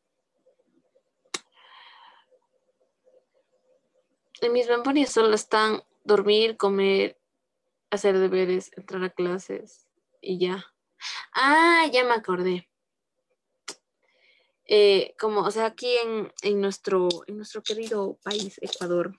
En 4.42 4.54
mis 4.54 4.68
memorias 4.68 5.12
solo 5.12 5.36
están 5.36 5.84
dormir, 6.04 6.58
comer, 6.58 7.20
hacer 7.90 8.18
deberes, 8.18 8.72
entrar 8.76 9.04
a 9.04 9.10
clases 9.10 9.88
y 10.22 10.40
ya. 10.40 10.66
Ah, 11.34 11.86
ya 11.92 12.04
me 12.04 12.14
acordé. 12.14 12.69
Eh, 14.72 15.16
como, 15.20 15.42
o 15.42 15.50
sea, 15.50 15.66
aquí 15.66 15.98
en, 15.98 16.32
en 16.44 16.62
nuestro, 16.62 17.10
en 17.26 17.38
nuestro 17.38 17.64
querido 17.64 18.20
país, 18.22 18.60
Ecuador, 18.62 19.18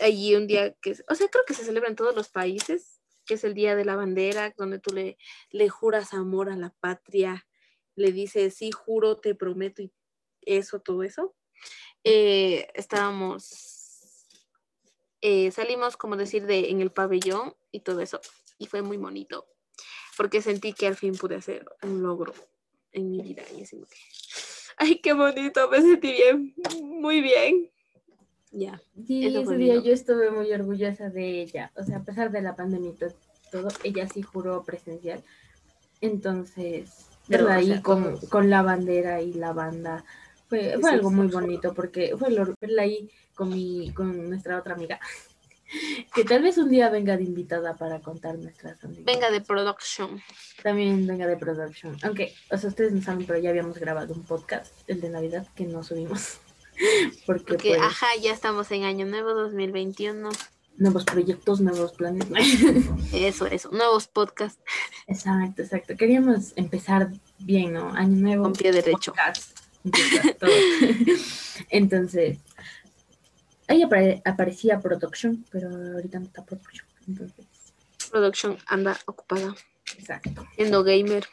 allí 0.00 0.36
un 0.36 0.46
día 0.46 0.72
que, 0.74 0.92
o 1.08 1.14
sea, 1.16 1.26
creo 1.26 1.44
que 1.44 1.54
se 1.54 1.64
celebra 1.64 1.88
en 1.88 1.96
todos 1.96 2.14
los 2.14 2.28
países, 2.28 3.00
que 3.26 3.34
es 3.34 3.42
el 3.42 3.54
Día 3.54 3.74
de 3.74 3.84
la 3.84 3.96
Bandera, 3.96 4.54
donde 4.56 4.78
tú 4.78 4.94
le, 4.94 5.18
le 5.50 5.68
juras 5.68 6.14
amor 6.14 6.48
a 6.48 6.56
la 6.56 6.70
patria, 6.78 7.44
le 7.96 8.12
dices, 8.12 8.54
sí, 8.54 8.70
juro, 8.70 9.18
te 9.18 9.34
prometo, 9.34 9.82
y 9.82 9.92
eso, 10.42 10.80
todo 10.80 11.02
eso. 11.02 11.34
Eh, 12.04 12.68
estábamos, 12.74 14.28
eh, 15.20 15.50
salimos, 15.50 15.96
como 15.96 16.16
decir, 16.16 16.46
de, 16.46 16.70
en 16.70 16.80
el 16.80 16.92
pabellón 16.92 17.56
y 17.72 17.80
todo 17.80 18.00
eso, 18.00 18.20
y 18.58 18.66
fue 18.66 18.82
muy 18.82 18.96
bonito, 18.96 19.48
porque 20.16 20.40
sentí 20.40 20.72
que 20.72 20.86
al 20.86 20.96
fin 20.96 21.16
pude 21.16 21.34
hacer 21.34 21.66
un 21.82 22.00
logro 22.00 22.32
en 22.92 23.10
mi 23.10 23.22
vida, 23.22 23.42
y 23.56 23.62
así 23.62 23.76
que, 23.88 24.51
ay, 24.82 24.98
qué 25.00 25.12
bonito, 25.12 25.68
me 25.70 25.80
sentí 25.80 26.12
bien, 26.12 26.54
muy 26.82 27.20
bien. 27.20 27.70
Ya. 28.50 28.80
Sí, 29.06 29.26
ese 29.26 29.56
día 29.56 29.76
yo 29.76 29.92
estuve 29.92 30.30
muy 30.30 30.52
orgullosa 30.52 31.08
de 31.08 31.42
ella. 31.42 31.72
O 31.76 31.84
sea, 31.84 31.98
a 31.98 32.04
pesar 32.04 32.30
de 32.30 32.42
la 32.42 32.54
pandemia 32.56 32.90
y 32.90 32.94
to- 32.94 33.14
todo, 33.50 33.68
ella 33.84 34.08
sí 34.08 34.22
juró 34.22 34.62
presencial. 34.64 35.22
Entonces, 36.00 37.06
Pero, 37.28 37.48
ahí 37.48 37.68
sea, 37.68 37.82
con, 37.82 38.16
con 38.28 38.50
la 38.50 38.62
bandera 38.62 39.22
y 39.22 39.32
la 39.34 39.52
banda 39.52 40.04
fue, 40.48 40.78
fue 40.80 40.90
Sí, 40.90 40.96
algo 40.96 41.10
sí, 41.10 41.14
muy 41.16 41.28
bonito 41.28 41.74
porque 41.74 42.14
fue 42.18 42.28
verla 42.60 42.82
ahí 42.82 43.08
con, 43.34 43.50
mi, 43.50 43.92
con 43.94 44.28
nuestra 44.28 44.58
otra 44.58 44.74
amiga. 44.74 44.98
Que 46.14 46.24
tal 46.24 46.42
vez 46.42 46.58
un 46.58 46.68
día 46.68 46.90
venga 46.90 47.16
de 47.16 47.24
invitada 47.24 47.76
para 47.76 48.00
contar 48.00 48.38
nuestras 48.38 48.82
anécdotas. 48.84 49.04
Venga 49.04 49.30
de 49.30 49.40
production. 49.40 50.22
También 50.62 51.06
venga 51.06 51.26
de 51.26 51.36
production. 51.36 51.96
Aunque, 52.02 52.34
o 52.50 52.58
sea, 52.58 52.68
ustedes 52.68 52.92
no 52.92 53.00
saben, 53.00 53.26
pero 53.26 53.38
ya 53.38 53.50
habíamos 53.50 53.78
grabado 53.78 54.14
un 54.14 54.22
podcast, 54.24 54.72
el 54.86 55.00
de 55.00 55.08
Navidad, 55.08 55.46
que 55.54 55.64
no 55.64 55.82
subimos. 55.82 56.38
Porque, 57.26 57.44
Porque, 57.44 57.68
pues, 57.70 57.80
ajá, 57.80 58.06
ya 58.20 58.32
estamos 58.32 58.70
en 58.70 58.84
Año 58.84 59.06
Nuevo 59.06 59.34
2021. 59.34 60.30
nuevos 60.76 61.04
proyectos, 61.04 61.60
nuevos 61.60 61.92
planes. 61.92 62.26
Eso, 63.12 63.46
eso. 63.46 63.70
Nuevos 63.70 64.08
podcasts 64.08 64.60
exacto, 65.06 65.62
exacto. 65.62 65.96
Queríamos 65.96 66.52
empezar 66.56 67.10
bien, 67.38 67.74
¿no? 67.74 67.92
Año 67.94 68.16
nuevo. 68.16 68.44
con 68.44 68.52
pie 68.52 68.72
derecho. 68.72 69.12
podcast. 69.12 69.58
Entonces, 71.70 72.38
ahí 73.72 73.82
apare- 73.82 74.22
aparecía 74.24 74.80
Production, 74.80 75.44
pero 75.50 75.68
ahorita 75.68 76.18
no 76.20 76.26
está 76.26 76.44
Production. 76.44 76.86
Entonces, 77.08 77.46
Production 78.10 78.56
anda 78.66 78.98
ocupada. 79.06 79.54
exacto. 79.96 80.46
Siendo 80.56 80.84
gamer. 80.84 81.26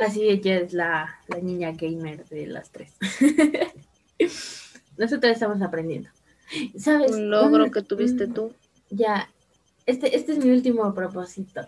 Así 0.00 0.28
ella 0.28 0.56
es 0.60 0.72
la, 0.72 1.20
la 1.28 1.38
niña 1.38 1.72
gamer 1.72 2.24
de 2.28 2.46
las 2.46 2.70
tres. 2.70 2.92
Nosotros 4.96 5.32
estamos 5.32 5.60
aprendiendo. 5.62 6.10
¿Sabes? 6.78 7.12
Un 7.12 7.30
logro 7.30 7.64
Un- 7.64 7.70
que 7.70 7.82
tuviste 7.82 8.24
un- 8.24 8.34
tú. 8.34 8.54
Ya, 8.90 9.30
este, 9.86 10.16
este 10.16 10.32
es 10.32 10.38
mi 10.44 10.50
último 10.50 10.94
propósito. 10.94 11.66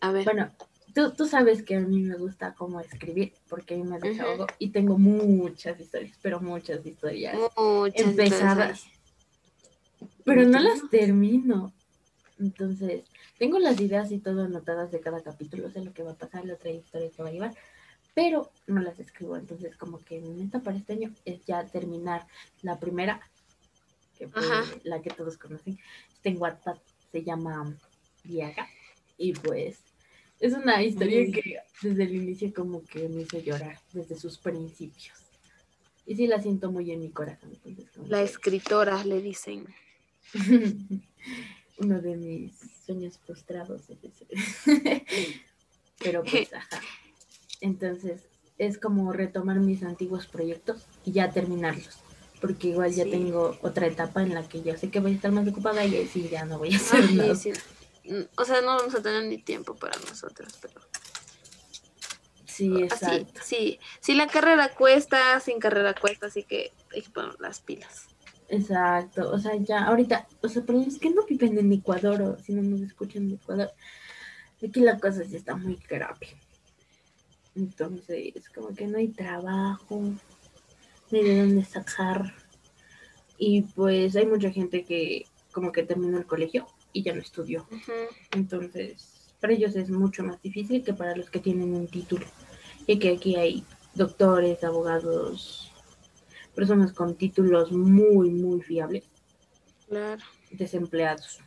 A 0.00 0.12
ver. 0.12 0.24
Bueno, 0.24 0.50
tú, 0.94 1.10
tú 1.12 1.26
sabes 1.26 1.62
que 1.62 1.76
a 1.76 1.80
mí 1.80 2.02
me 2.02 2.16
gusta 2.16 2.54
como 2.54 2.80
escribir, 2.80 3.32
porque 3.48 3.74
a 3.74 3.76
mí 3.78 3.84
me 3.84 3.98
desahogo 3.98 4.46
y 4.58 4.70
tengo 4.70 4.96
muchas 4.98 5.78
historias, 5.80 6.16
pero 6.22 6.40
muchas 6.40 6.84
historias. 6.86 7.36
Muchas 7.56 8.00
empezadas. 8.06 8.84
Pero 10.24 10.44
no 10.44 10.58
las 10.60 10.88
termino. 10.90 11.72
Entonces, 12.38 13.04
tengo 13.38 13.58
las 13.58 13.80
ideas 13.80 14.10
y 14.10 14.18
todo 14.18 14.42
anotadas 14.44 14.90
de 14.90 15.00
cada 15.00 15.22
capítulo, 15.22 15.70
sé 15.70 15.84
lo 15.84 15.92
que 15.92 16.02
va 16.02 16.12
a 16.12 16.16
pasar, 16.16 16.44
la 16.44 16.56
trayectoria 16.56 17.10
que 17.10 17.22
va 17.22 17.28
a 17.28 17.32
llevar, 17.32 17.54
pero 18.14 18.50
no 18.66 18.80
las 18.80 18.98
escribo. 18.98 19.36
Entonces, 19.36 19.76
como 19.76 19.98
que 19.98 20.20
mi 20.20 20.30
meta 20.42 20.60
para 20.60 20.76
este 20.76 20.94
año 20.94 21.12
es 21.24 21.44
ya 21.44 21.64
terminar 21.66 22.26
la 22.62 22.78
primera, 22.80 23.20
que 24.18 24.28
fue 24.28 24.42
Ajá. 24.42 24.64
la 24.84 25.00
que 25.02 25.10
todos 25.10 25.38
conocen. 25.38 25.78
Está 26.14 26.28
en 26.30 26.40
WhatsApp, 26.40 26.78
se 27.12 27.22
llama 27.22 27.76
Viaga. 28.24 28.66
Y 29.18 29.34
pues, 29.34 29.78
es 30.40 30.52
una 30.54 30.82
historia 30.82 31.20
Uy. 31.20 31.32
que 31.32 31.58
desde 31.82 32.02
el 32.04 32.14
inicio 32.14 32.52
como 32.52 32.82
que 32.84 33.08
me 33.08 33.22
hizo 33.22 33.38
llorar, 33.38 33.78
desde 33.92 34.16
sus 34.16 34.38
principios. 34.38 35.16
Y 36.06 36.16
sí 36.16 36.26
la 36.26 36.42
siento 36.42 36.72
muy 36.72 36.90
en 36.90 37.00
mi 37.00 37.10
corazón. 37.10 37.52
entonces 37.64 37.86
La 38.08 38.18
que- 38.18 38.24
escritora 38.24 39.04
le 39.04 39.20
dicen. 39.22 39.66
uno 41.78 42.00
de 42.00 42.16
mis 42.16 42.52
sueños 42.86 43.18
frustrados. 43.24 43.82
Pero 45.98 46.22
pues, 46.24 46.52
ajá. 46.54 46.80
Entonces, 47.60 48.22
es 48.58 48.78
como 48.78 49.12
retomar 49.12 49.58
mis 49.60 49.82
antiguos 49.82 50.26
proyectos 50.26 50.82
y 51.04 51.12
ya 51.12 51.30
terminarlos. 51.30 51.98
Porque 52.40 52.68
igual 52.68 52.92
ya 52.92 53.04
Sí. 53.04 53.10
tengo 53.10 53.56
otra 53.62 53.86
etapa 53.86 54.22
en 54.22 54.34
la 54.34 54.48
que 54.48 54.62
yo 54.62 54.76
sé 54.76 54.90
que 54.90 54.98
voy 55.00 55.12
a 55.12 55.14
estar 55.14 55.30
más 55.30 55.46
ocupada 55.46 55.84
y 55.84 56.06
sí 56.08 56.28
ya 56.28 56.44
no 56.44 56.58
voy 56.58 56.72
a 56.74 56.76
hacer 56.76 57.04
Ay, 57.08 57.14
nada. 57.14 57.34
sí. 57.36 57.52
Mm, 58.04 58.22
O 58.36 58.44
sea, 58.44 58.60
no 58.62 58.76
vamos 58.78 58.94
a 58.96 59.02
tener 59.02 59.24
ni 59.26 59.38
tiempo 59.38 59.76
para 59.76 59.96
nosotras, 60.00 60.58
pero 60.60 60.80
Sí, 62.46 62.68
así, 62.74 62.82
exacto. 62.82 63.40
sí. 63.44 63.78
Si 64.00 64.14
la 64.14 64.26
carrera 64.26 64.74
cuesta, 64.74 65.38
sin 65.40 65.58
carrera 65.60 65.94
cuesta, 65.94 66.26
así 66.26 66.42
que 66.42 66.72
hay 66.92 67.02
que 67.02 67.10
poner 67.10 67.40
las 67.40 67.60
pilas. 67.60 68.08
Exacto. 68.48 69.30
O 69.30 69.38
sea, 69.38 69.56
ya 69.56 69.84
ahorita, 69.84 70.26
o 70.42 70.48
sea, 70.48 70.62
pero 70.64 70.80
es 70.80 70.98
que 70.98 71.10
no 71.10 71.24
viven 71.26 71.58
en 71.58 71.72
Ecuador 71.72 72.20
o 72.22 72.38
si 72.38 72.52
no 72.52 72.62
nos 72.62 72.80
escuchan 72.80 73.24
en 73.24 73.34
Ecuador. 73.34 73.70
Aquí 74.62 74.80
la 74.80 74.98
cosa 74.98 75.24
sí 75.24 75.36
está 75.36 75.56
muy 75.56 75.76
grave. 75.88 76.36
Entonces, 77.54 78.48
como 78.54 78.74
que 78.74 78.86
no 78.86 78.98
hay 78.98 79.08
trabajo, 79.08 80.02
ni 81.10 81.22
de 81.22 81.40
dónde 81.40 81.64
sacar. 81.64 82.34
Y 83.38 83.62
pues 83.62 84.14
hay 84.16 84.26
mucha 84.26 84.50
gente 84.50 84.84
que 84.84 85.26
como 85.50 85.72
que 85.72 85.82
terminó 85.82 86.18
el 86.18 86.26
colegio 86.26 86.66
y 86.92 87.02
ya 87.02 87.14
no 87.14 87.20
estudió. 87.20 87.66
Entonces, 88.32 89.34
para 89.40 89.52
ellos 89.52 89.74
es 89.76 89.90
mucho 89.90 90.22
más 90.22 90.40
difícil 90.40 90.84
que 90.84 90.94
para 90.94 91.16
los 91.16 91.28
que 91.30 91.40
tienen 91.40 91.74
un 91.74 91.88
título. 91.88 92.26
Y 92.86 92.98
que 92.98 93.10
aquí 93.10 93.36
hay 93.36 93.64
doctores, 93.94 94.62
abogados, 94.64 95.71
personas 96.54 96.92
con 96.92 97.16
títulos 97.16 97.72
muy, 97.72 98.30
muy 98.30 98.60
fiables, 98.62 99.04
Claro. 99.88 100.22
desempleados. 100.50 101.40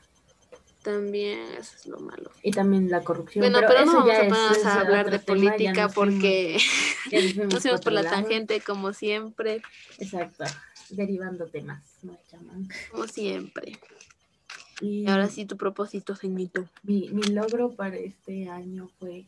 también, 0.84 1.40
eso 1.58 1.76
es 1.78 1.88
lo 1.88 1.98
malo. 2.00 2.30
Y 2.44 2.52
también 2.52 2.92
la 2.92 3.04
corrupción. 3.04 3.42
Bueno, 3.42 3.58
pero, 3.58 3.70
pero, 3.70 3.86
no 3.86 3.94
vamos 4.06 4.10
a 4.10 4.14
es- 4.14 4.18
ponernos 4.28 4.58
es 4.58 4.66
a 4.66 4.82
hablar 4.82 5.10
de 5.10 5.18
política 5.18 5.90
porque 5.90 6.58
nos 7.50 7.64
fuimos 7.64 7.82
por 7.84 7.92
la 7.94 8.04
lado. 8.04 8.16
tangente 8.16 8.62
como 8.62 8.94
siempre, 8.94 9.64
Exacto, 9.98 10.44
derivando 10.92 11.48
temas, 11.48 11.84
¿no, 12.04 12.20
chamán? 12.30 12.68
como 12.92 13.08
siempre. 13.08 13.80
Y 14.80 15.08
ahora 15.10 15.28
sí 15.28 15.46
tu 15.46 15.58
propósito, 15.58 16.16
ceñito. 16.16 16.70
mi, 16.84 17.10
mi 17.10 17.24
logro 17.24 17.76
para 17.76 17.96
este 17.98 18.48
año 18.50 18.90
fue 19.00 19.26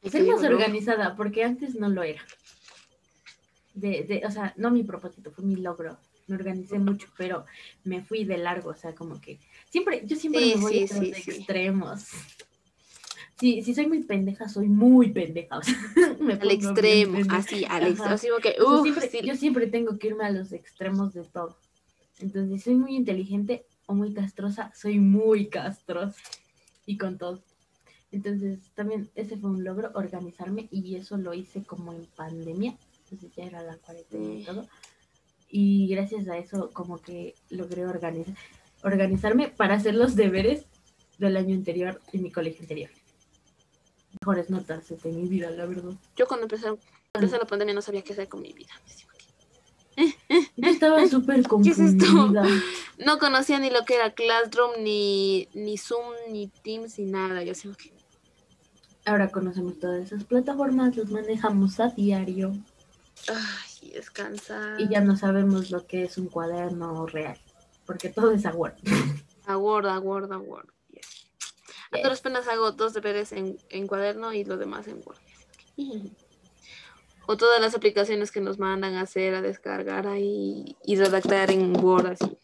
¿Qué 0.00 0.10
ser 0.10 0.24
más 0.26 0.42
organizada, 0.44 1.14
porque 1.16 1.44
antes 1.44 1.74
no 1.74 1.88
lo 1.90 2.02
era. 2.04 2.22
De, 3.78 4.02
de, 4.04 4.22
o 4.26 4.30
sea, 4.30 4.52
no 4.56 4.70
mi 4.70 4.82
propósito, 4.82 5.30
fue 5.30 5.44
mi 5.44 5.56
logro. 5.56 5.96
Me 6.26 6.36
organicé 6.36 6.78
mucho, 6.78 7.08
pero 7.16 7.46
me 7.84 8.02
fui 8.02 8.24
de 8.24 8.36
largo, 8.38 8.70
o 8.70 8.74
sea, 8.74 8.94
como 8.94 9.20
que 9.20 9.38
siempre, 9.70 10.02
yo 10.04 10.16
siempre 10.16 10.42
Sí, 10.42 10.54
me 10.56 10.60
voy 10.60 10.72
sí, 10.72 10.94
a 10.94 10.96
los 10.98 11.16
sí, 11.16 11.30
extremos. 11.30 12.04
Si, 13.40 13.62
si 13.62 13.72
soy 13.74 13.86
muy 13.86 14.02
pendeja, 14.02 14.48
soy 14.48 14.68
muy 14.68 15.10
pendeja. 15.12 15.58
o 15.58 15.62
sea, 15.62 15.74
me 16.20 16.34
Al 16.34 16.50
extremo, 16.50 17.18
así, 17.30 17.64
al 17.64 17.86
extremo, 17.86 18.04
así 18.14 18.28
que, 18.42 18.56
siempre- 18.82 19.22
Yo 19.26 19.34
siempre 19.36 19.66
tengo 19.68 19.98
que 19.98 20.08
irme 20.08 20.24
a 20.24 20.30
los 20.30 20.52
extremos 20.52 21.14
de 21.14 21.22
todo. 21.24 21.56
Entonces, 22.18 22.62
soy 22.64 22.74
muy 22.74 22.96
inteligente 22.96 23.64
o 23.86 23.94
muy 23.94 24.12
castrosa, 24.12 24.72
soy 24.74 24.98
muy 24.98 25.46
castrosa. 25.48 26.20
Y 26.84 26.98
con 26.98 27.16
todo. 27.16 27.42
Entonces, 28.10 28.58
también 28.74 29.10
ese 29.14 29.36
fue 29.36 29.50
un 29.50 29.62
logro, 29.62 29.92
organizarme, 29.94 30.66
y 30.70 30.96
eso 30.96 31.16
lo 31.16 31.32
hice 31.32 31.62
como 31.62 31.92
en 31.92 32.06
pandemia. 32.16 32.76
Entonces 33.10 33.34
ya 33.36 33.44
era 33.44 33.62
la 33.62 33.76
cuarentena 33.78 34.34
y 34.34 34.44
todo. 34.44 34.66
Y 35.48 35.88
gracias 35.88 36.28
a 36.28 36.36
eso, 36.36 36.70
como 36.72 37.00
que 37.00 37.34
logré 37.48 37.86
organizar, 37.86 38.34
organizarme 38.82 39.48
para 39.48 39.74
hacer 39.74 39.94
los 39.94 40.14
deberes 40.14 40.66
del 41.18 41.36
año 41.36 41.54
anterior 41.54 42.00
en 42.12 42.22
mi 42.22 42.30
colegio 42.30 42.62
anterior. 42.62 42.90
Mejores 44.20 44.50
notas 44.50 44.88
de 44.88 45.12
mi 45.12 45.26
vida, 45.28 45.50
la 45.50 45.66
verdad. 45.66 45.92
yo 46.16 46.26
cuando 46.26 46.44
empecé, 46.44 46.64
cuando 46.64 46.80
empezó 47.14 47.38
la 47.38 47.46
pandemia 47.46 47.74
no 47.74 47.82
sabía 47.82 48.02
qué 48.02 48.12
hacer 48.12 48.28
con 48.28 48.42
mi 48.42 48.52
vida. 48.52 48.70
Así 48.84 49.04
como 49.04 49.18
que 50.36 50.44
Yo 50.56 50.68
estaba 50.68 51.06
súper 51.06 51.42
confundida. 51.48 52.44
No 52.98 53.18
conocía 53.18 53.60
ni 53.60 53.70
lo 53.70 53.84
que 53.84 53.94
era 53.94 54.12
Classroom, 54.12 54.82
ni, 54.82 55.48
ni 55.54 55.78
Zoom, 55.78 56.14
ni 56.32 56.48
Teams, 56.48 56.98
ni 56.98 57.06
nada. 57.06 57.44
Yo 57.44 57.52
como 57.62 57.76
que, 57.76 57.92
Ahora 59.04 59.30
conocemos 59.30 59.78
todas 59.78 60.04
esas 60.04 60.24
plataformas, 60.24 60.96
los 60.96 61.10
manejamos 61.10 61.80
a 61.80 61.88
diario 61.88 62.52
ay, 63.28 63.90
descansar. 63.90 64.80
y 64.80 64.88
ya 64.88 65.00
no 65.00 65.16
sabemos 65.16 65.70
lo 65.70 65.86
que 65.86 66.04
es 66.04 66.18
un 66.18 66.28
cuaderno 66.28 67.06
real, 67.06 67.38
porque 67.86 68.08
todo 68.10 68.32
es 68.32 68.46
a 68.46 68.52
Word. 68.52 68.74
A 69.46 69.56
Word, 69.56 69.86
a 69.86 69.98
Word, 69.98 70.32
a 70.32 70.38
Word. 70.38 70.68
yes. 70.90 71.26
A 71.90 71.96
Yes. 71.96 72.02
todas 72.02 72.20
penas 72.20 72.46
hago 72.48 72.72
dos 72.72 72.92
deberes 72.94 73.32
en, 73.32 73.56
en 73.70 73.86
cuaderno 73.86 74.32
y 74.32 74.44
lo 74.44 74.56
demás 74.56 74.86
en 74.88 75.02
Word. 75.04 75.18
O 77.26 77.36
todas 77.36 77.60
las 77.60 77.74
aplicaciones 77.74 78.30
que 78.32 78.40
nos 78.40 78.58
mandan 78.58 78.94
a 78.94 79.02
hacer, 79.02 79.34
a 79.34 79.42
descargar 79.42 80.06
ahí 80.06 80.76
y 80.84 80.96
redactar 80.96 81.50
en 81.50 81.76
Word, 81.82 82.06
así. 82.06 82.38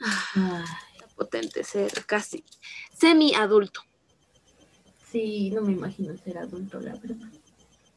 Ay, 0.00 0.64
Está 0.94 1.06
potente 1.16 1.64
ser 1.64 1.90
casi 2.06 2.44
semi-adulto. 2.96 3.80
sí, 5.10 5.50
no 5.50 5.62
me 5.62 5.72
imagino 5.72 6.16
ser 6.18 6.38
adulto, 6.38 6.80
la 6.80 6.94
verdad. 6.96 7.28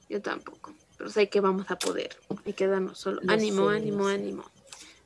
Yo 0.09 0.21
tampoco. 0.21 0.73
Pero 0.97 1.09
sé 1.09 1.29
que 1.29 1.41
vamos 1.41 1.69
a 1.69 1.77
poder. 1.77 2.17
Hay 2.45 2.53
que 2.53 2.67
darnos 2.67 2.97
solo. 2.97 3.21
Lo 3.21 3.31
ánimo, 3.31 3.69
sé, 3.69 3.75
ánimo, 3.77 4.07
sé. 4.07 4.13
ánimo. 4.15 4.43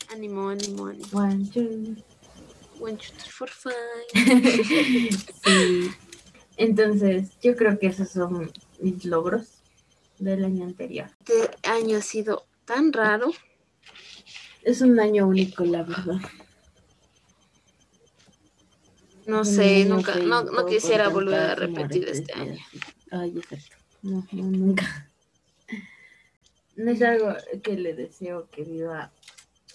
Ánimo, 0.09 0.49
ánimo, 0.49 0.87
ánimo. 0.87 1.07
One, 1.11 1.45
two. 1.49 1.95
One, 2.79 2.97
two, 2.97 3.13
three, 3.17 3.31
four, 3.31 3.49
five. 3.49 3.75
sí. 5.45 5.91
Entonces, 6.57 7.31
yo 7.41 7.55
creo 7.55 7.77
que 7.79 7.87
esos 7.87 8.09
son 8.09 8.51
mis 8.79 9.05
logros 9.05 9.61
del 10.19 10.45
año 10.45 10.65
anterior. 10.65 11.09
Este 11.19 11.49
año 11.67 11.97
ha 11.97 12.01
sido 12.01 12.45
tan 12.65 12.93
raro. 12.93 13.31
Es 14.63 14.81
un 14.81 14.99
año 14.99 15.27
único, 15.27 15.63
la 15.65 15.83
verdad. 15.83 16.19
No 19.25 19.45
sé, 19.45 19.83
año 19.83 19.95
nunca, 19.95 20.15
no, 20.15 20.43
no 20.43 20.65
quisiera 20.65 21.09
volver 21.09 21.39
a 21.39 21.55
repetir 21.55 22.07
este 22.09 22.33
año. 22.33 22.59
Ay, 23.11 23.37
exacto. 23.37 23.75
No, 24.03 24.27
no, 24.31 24.43
nunca. 24.43 25.10
No 26.75 26.91
es 26.91 27.01
algo 27.01 27.33
que 27.63 27.73
le 27.75 27.93
deseo 27.93 28.49
que 28.49 28.63
viva 28.63 29.11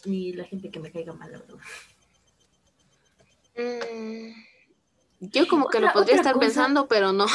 ni 0.05 0.33
la 0.33 0.45
gente 0.45 0.71
que 0.71 0.81
me 0.81 0.91
caiga 0.91 1.13
mal, 1.13 1.31
la 1.33 1.39
verdad. 1.39 1.57
Mm, 3.57 4.31
yo 5.21 5.49
como 5.49 5.69
que 5.69 5.79
Otra- 5.79 5.89
lo 5.89 5.93
podría 5.95 6.17
estar 6.17 6.35
cosa- 6.35 6.47
pensando, 6.47 6.87
pero 6.89 7.13
no. 7.13 7.27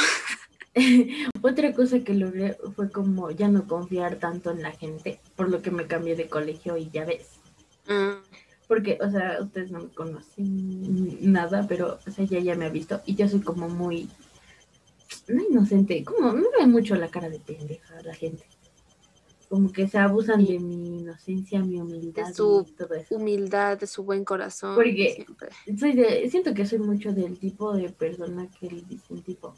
Otra 1.42 1.72
cosa 1.74 2.00
que 2.00 2.14
logré 2.14 2.56
fue 2.76 2.90
como 2.90 3.30
ya 3.30 3.48
no 3.48 3.66
confiar 3.66 4.16
tanto 4.16 4.50
en 4.50 4.62
la 4.62 4.72
gente, 4.72 5.20
por 5.36 5.48
lo 5.50 5.60
que 5.62 5.70
me 5.70 5.86
cambié 5.86 6.16
de 6.16 6.28
colegio 6.28 6.76
y 6.76 6.90
ya 6.90 7.04
ves. 7.04 7.26
Ah, 7.88 8.20
Porque, 8.68 8.98
o 9.02 9.10
sea, 9.10 9.38
ustedes 9.42 9.70
no 9.70 9.80
me 9.80 9.88
conocen 9.90 11.32
nada, 11.32 11.66
pero, 11.68 11.98
o 12.06 12.10
sea, 12.10 12.24
ya, 12.24 12.38
ya 12.38 12.54
me 12.54 12.66
ha 12.66 12.70
visto 12.70 13.02
y 13.04 13.16
yo 13.16 13.28
soy 13.28 13.40
como 13.40 13.68
muy, 13.68 14.08
no 15.28 15.42
inocente, 15.42 16.04
como 16.04 16.32
me 16.32 16.46
ve 16.58 16.66
mucho 16.66 16.94
la 16.94 17.08
cara 17.08 17.28
de 17.28 17.40
pendeja 17.40 18.00
la 18.02 18.14
gente. 18.14 18.44
Como 19.52 19.70
que 19.70 19.86
se 19.86 19.98
abusan 19.98 20.40
Sí. 20.46 20.54
de 20.54 20.60
mi 20.60 21.00
inocencia, 21.00 21.60
mi 21.60 21.78
humildad 21.78 22.28
De 22.28 22.32
su 22.32 22.64
y 22.66 22.72
todo 22.72 22.94
eso. 22.94 23.14
humildad, 23.16 23.76
de 23.78 23.86
su 23.86 24.02
buen 24.02 24.24
corazón. 24.24 24.74
Porque- 24.74 25.12
siempre. 25.14 25.48
Soy 25.78 25.92
de, 25.92 26.30
siento 26.30 26.54
que 26.54 26.64
soy 26.64 26.78
mucho 26.78 27.12
del 27.12 27.38
tipo 27.38 27.74
de 27.74 27.90
persona 27.90 28.48
que 28.58 28.70
le 28.70 28.80
dicen 28.80 29.20
tipo, 29.20 29.54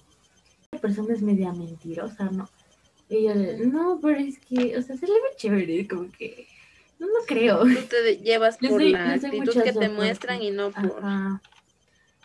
la 0.73 0.81
persona 0.81 1.15
es 1.15 1.23
media 1.23 1.53
mentirosa, 1.53 2.25
¿no? 2.31 2.49
Y 3.09 3.23
yo 3.23 3.35
le, 3.37 3.65
no, 3.67 4.01
pero 4.03 4.19
es 4.19 4.41
que, 4.41 4.77
o 4.77 4.83
sea, 4.83 4.97
se 4.97 5.07
le 5.07 5.13
ve 5.13 5.29
chévere, 5.37 5.87
como 5.87 6.11
que, 6.11 6.49
no, 6.99 7.07
no 7.07 7.21
creo. 7.29 7.61
Tú 7.63 7.87
te 7.89 8.17
llevas 8.17 8.59
por 8.59 8.71
doy- 8.71 8.91
la 8.91 9.13
actitud 9.13 9.63
que 9.63 9.73
te 9.75 9.89
muestran 9.91 10.43
y 10.43 10.51
no 10.51 10.73
por... 10.73 11.05
Ajá. 11.05 11.41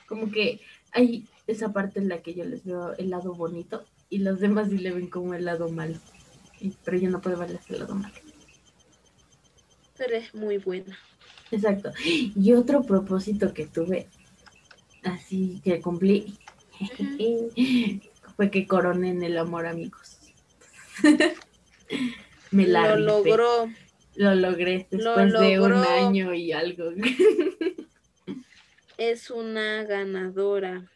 Como 0.08 0.32
que 0.32 0.60
hay 0.92 1.28
esa 1.46 1.72
parte 1.72 2.00
en 2.00 2.10
la 2.10 2.24
que 2.24 2.34
yo 2.34 2.46
les 2.46 2.66
veo 2.66 2.94
el 2.98 3.12
lado 3.12 3.36
bonito 3.36 3.86
y 4.10 4.18
los 4.20 4.40
demás 4.40 4.70
sí 4.72 4.80
le 4.80 4.92
ven 4.92 5.08
como 5.08 5.36
el 5.36 5.46
lado 5.46 5.70
malo. 5.70 6.00
Y- 6.60 6.74
pero 6.84 6.98
yo 6.98 7.10
no 7.10 7.22
puedo 7.22 7.38
verles 7.38 7.62
el 7.70 7.80
lado 7.80 7.96
malo. 7.96 8.14
Pero 9.98 10.16
es 10.16 10.34
muy 10.34 10.58
buena. 10.58 10.98
Exacto. 11.52 11.92
Y 12.06 12.54
otro 12.54 12.84
propósito 12.84 13.54
que 13.54 13.66
tuve, 13.66 14.08
así 15.04 15.62
que 15.64 15.82
cumplí, 15.82 16.38
fue 18.36 18.52
que 18.52 18.68
coroné 18.68 19.10
en 19.10 19.24
el 19.24 19.38
amor, 19.38 19.66
amigos. 19.66 20.18
Me 22.52 22.68
la 22.68 22.96
Lo 22.96 23.24
logró. 23.24 23.70
Lo 24.16 24.36
logré 24.36 24.88
Lo 24.92 25.16
después 25.16 25.34
de 25.40 25.60
un 25.60 25.74
año 25.74 26.34
y 26.34 26.52
algo. 26.52 26.92
Es 28.98 29.30
una 29.32 29.86
ganadora. 29.86 30.92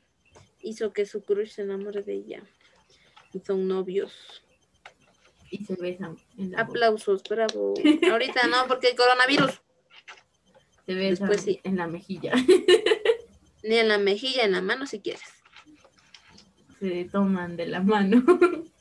Hizo 0.60 0.92
que 0.92 1.06
su 1.06 1.24
crush 1.24 1.52
se 1.52 1.62
enamore 1.62 2.04
de 2.04 2.16
ella. 2.16 2.44
Y 3.32 3.40
son 3.40 3.66
novios. 3.70 4.43
Y 5.54 5.66
se 5.66 5.76
besan 5.76 6.16
boca. 6.16 6.62
Aplausos, 6.62 7.24
bravo. 7.24 7.74
Ahorita 8.12 8.48
no, 8.48 8.68
porque 8.68 8.88
hay 8.88 8.96
coronavirus. 8.96 9.52
Se 10.86 10.94
besan 10.94 11.30
Después 11.30 11.42
sí. 11.42 11.60
en 11.64 11.78
la 11.78 11.88
mejilla. 11.88 12.34
Ni 13.64 13.76
en 13.76 13.88
la 13.88 13.98
mejilla, 13.98 14.44
en 14.44 14.52
la 14.52 14.62
mano 14.62 14.86
si 14.86 15.00
quieres. 15.00 15.22
Se 16.80 17.06
toman 17.06 17.56
de 17.56 17.68
la 17.68 17.82
mano. 17.82 18.24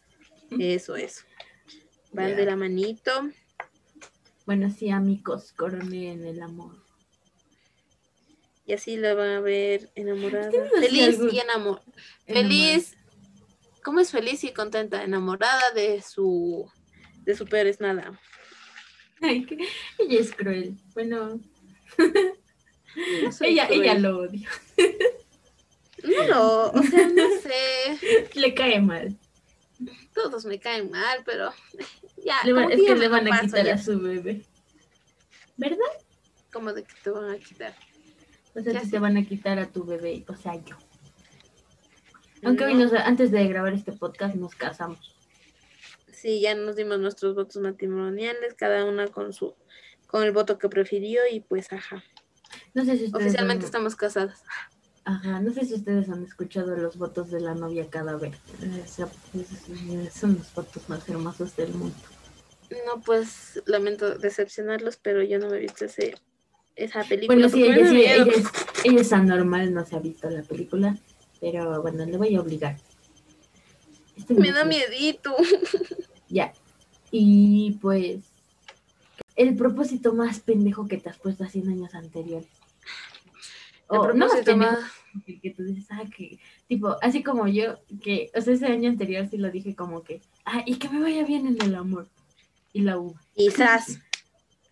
Eso, 0.58 0.96
eso. 0.96 1.22
Van 2.12 2.30
Ya. 2.30 2.36
de 2.36 2.44
la 2.44 2.56
manito. 2.56 3.10
Bueno, 4.44 4.70
sí, 4.70 4.90
amigos, 4.90 5.52
coroné 5.52 6.12
en 6.12 6.26
el 6.26 6.42
amor. 6.42 6.82
Y 8.66 8.72
así 8.74 8.96
la 8.96 9.14
van 9.14 9.28
a 9.30 9.40
ver 9.40 9.90
enamorada. 9.94 10.48
¿Ustedes 10.48 10.66
hacían 10.72 10.82
Feliz 10.82 11.08
algún- 11.20 11.34
y 11.34 11.38
enamorada. 11.40 11.84
Enamorada. 12.26 12.48
Feliz. 12.48 12.96
¿Cómo 13.82 14.00
es 14.00 14.10
feliz 14.10 14.44
y 14.44 14.52
contenta? 14.52 15.02
Enamorada 15.02 15.70
de 15.74 16.02
su 16.02 16.70
de 17.24 17.34
su 17.36 17.46
peor 17.46 17.66
es 17.66 17.80
nada. 17.80 18.18
Ay, 19.20 19.44
que 19.46 19.56
ella 19.98 20.20
es 20.20 20.32
cruel. 20.32 20.76
Bueno, 20.94 21.40
No 21.98 23.30
ella, 23.40 23.66
cruel. 23.66 23.82
ella 23.82 23.94
lo 23.98 24.18
odia. 24.20 24.48
No, 26.02 26.26
lo- 26.26 26.70
o 26.72 26.82
sea, 26.82 27.08
no 27.08 27.28
sé. 27.40 28.28
Le 28.34 28.54
cae 28.54 28.80
mal. 28.80 29.16
Todos 30.14 30.44
me 30.44 30.58
caen 30.58 30.90
mal, 30.90 31.18
pero 31.24 31.52
ya. 32.24 32.38
Es 32.70 32.80
que 32.82 32.94
le 32.96 33.08
van 33.08 33.32
a 33.32 33.40
quitar 33.40 33.64
ya. 33.66 33.74
a 33.74 33.78
su 33.78 34.00
bebé. 34.00 34.42
¿Verdad? 35.56 35.78
Como 36.52 36.72
de 36.72 36.82
que 36.84 36.94
te 37.02 37.10
van 37.10 37.30
a 37.30 37.38
quitar. 37.38 37.74
O 38.54 38.60
sea, 38.60 38.72
Ya 38.72 38.80
si 38.80 38.86
sé. 38.86 38.92
te 38.92 38.98
van 38.98 39.16
a 39.16 39.24
quitar 39.24 39.58
a 39.58 39.70
tu 39.70 39.84
bebé, 39.84 40.24
o 40.28 40.34
sea, 40.36 40.56
yo. 40.56 40.76
Aunque 42.42 42.64
hoy 42.64 42.74
No. 42.74 42.84
nos- 42.84 42.92
antes 42.94 43.30
de 43.30 43.46
grabar 43.48 43.72
este 43.72 43.92
podcast 43.92 44.34
nos 44.34 44.54
casamos. 44.54 45.14
Sí, 46.12 46.40
ya 46.40 46.54
nos 46.54 46.76
dimos 46.76 46.98
nuestros 47.00 47.34
votos 47.34 47.56
matrimoniales, 47.62 48.54
cada 48.54 48.84
una 48.84 49.08
con 49.08 49.32
su 49.32 49.54
con 50.06 50.22
el 50.24 50.32
voto 50.32 50.58
que 50.58 50.68
prefirió 50.68 51.22
y 51.30 51.40
pues 51.40 51.72
ajá. 51.72 52.04
No 52.74 52.84
sé 52.84 52.98
si 52.98 53.06
Oficialmente 53.14 53.62
han- 53.62 53.66
estamos 53.66 53.96
casadas. 53.96 54.42
Ajá, 55.04 55.40
no 55.40 55.52
sé 55.52 55.64
si 55.64 55.74
ustedes 55.74 56.08
han 56.10 56.22
escuchado 56.22 56.76
los 56.76 56.96
votos 56.98 57.30
de 57.30 57.40
la 57.40 57.54
novia 57.54 57.88
cadáver. 57.88 58.32
Eh, 58.62 58.82
se- 58.86 59.04
es- 59.04 60.12
Son 60.14 60.34
los 60.38 60.52
votos 60.54 60.88
más 60.88 61.08
hermosos 61.08 61.56
del 61.56 61.72
mundo. 61.72 61.96
No, 62.86 63.00
pues 63.00 63.62
lamento 63.66 64.16
decepcionarlos, 64.18 64.96
pero 64.98 65.22
yo 65.22 65.38
no 65.38 65.48
me 65.48 65.56
he 65.56 65.60
visto 65.60 65.86
ese, 65.86 66.14
esa 66.76 67.02
película. 67.04 67.34
Bueno, 67.34 67.48
sí, 67.48 67.64
ella, 67.64 67.88
sí, 67.88 68.02
ella, 68.04 68.32
es, 68.32 68.44
ella 68.84 69.00
es 69.00 69.12
anormal, 69.12 69.72
no 69.74 69.84
se 69.84 69.96
ha 69.96 69.98
visto 69.98 70.28
la 70.30 70.42
película, 70.42 70.96
pero 71.42 71.82
bueno, 71.82 72.06
le 72.06 72.16
voy 72.16 72.36
a 72.36 72.40
obligar. 72.40 72.76
Este 74.16 74.32
Me 74.34 74.52
da 74.52 74.64
miedito. 74.64 75.36
Ya. 76.28 76.54
Y 77.10 77.76
pues, 77.82 78.24
el 79.36 79.54
propósito 79.54 80.14
más 80.14 80.40
pendejo 80.40 80.86
que 80.88 80.96
te 80.96 81.10
has 81.10 81.18
puesto 81.18 81.44
así 81.44 81.58
en 81.58 81.68
años 81.68 81.94
anteriores. 81.94 82.48
El 83.90 83.98
O, 83.98 84.12
no 84.14 84.28
más 84.28 84.40
pendejo, 84.40 84.72
más- 84.72 84.90
que, 85.26 85.38
que 85.38 85.50
tú 85.50 85.62
dices, 85.64 85.84
ah, 85.90 86.04
que, 86.16 86.38
tipo, 86.68 86.96
así 87.02 87.22
como 87.22 87.48
yo, 87.48 87.80
que, 88.02 88.30
o 88.34 88.40
sea, 88.40 88.54
ese 88.54 88.64
año 88.64 88.88
anterior 88.88 89.28
sí 89.30 89.36
lo 89.36 89.50
dije 89.50 89.74
como 89.76 90.02
que, 90.02 90.22
ah, 90.46 90.62
y 90.64 90.76
que 90.76 90.88
me 90.88 91.02
vaya 91.02 91.22
bien 91.26 91.46
en 91.46 91.60
el 91.60 91.74
amor. 91.74 92.08
Y 92.72 92.80
la 92.80 92.96
uva. 92.98 93.20
Quizás. 93.34 93.98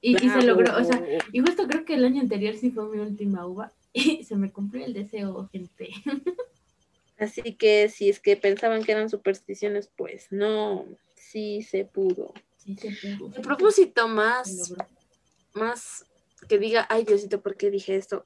Y, 0.03 0.17
y 0.17 0.31
se 0.31 0.43
logró, 0.45 0.79
o 0.79 0.83
sea, 0.83 0.99
y 1.31 1.41
justo 1.41 1.67
creo 1.69 1.85
que 1.85 1.93
el 1.93 2.07
año 2.07 2.23
anterior 2.23 2.57
sí 2.57 2.71
fue 2.71 2.89
mi 2.89 3.01
última 3.01 3.45
uva 3.45 3.71
y 3.93 4.25
se 4.25 4.35
me 4.35 4.51
cumplió 4.51 4.87
el 4.87 4.95
deseo, 4.95 5.47
gente. 5.53 5.91
Así 7.21 7.55
que 7.55 7.91
si 7.91 8.09
es 8.09 8.19
que 8.19 8.37
pensaban 8.37 8.83
que 8.83 8.93
eran 8.93 9.11
supersticiones, 9.11 9.91
pues 9.95 10.29
no, 10.31 10.87
sí 11.15 11.63
se 11.63 11.85
pudo. 11.85 12.33
Sí, 12.57 12.75
se 12.77 13.17
pudo. 13.19 13.37
El 13.37 13.43
propósito 13.43 14.09
más, 14.09 14.73
más 15.53 16.07
que 16.49 16.59
diga, 16.59 16.87
ay 16.89 17.05
Diosito, 17.05 17.43
¿por 17.43 17.57
qué 17.57 17.71
dije 17.71 17.95
esto? 17.97 18.25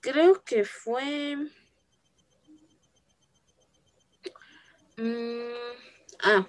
Creo 0.00 0.44
que 0.44 0.64
fue... 0.64 1.36
Mm, 4.96 5.50
ah, 6.22 6.48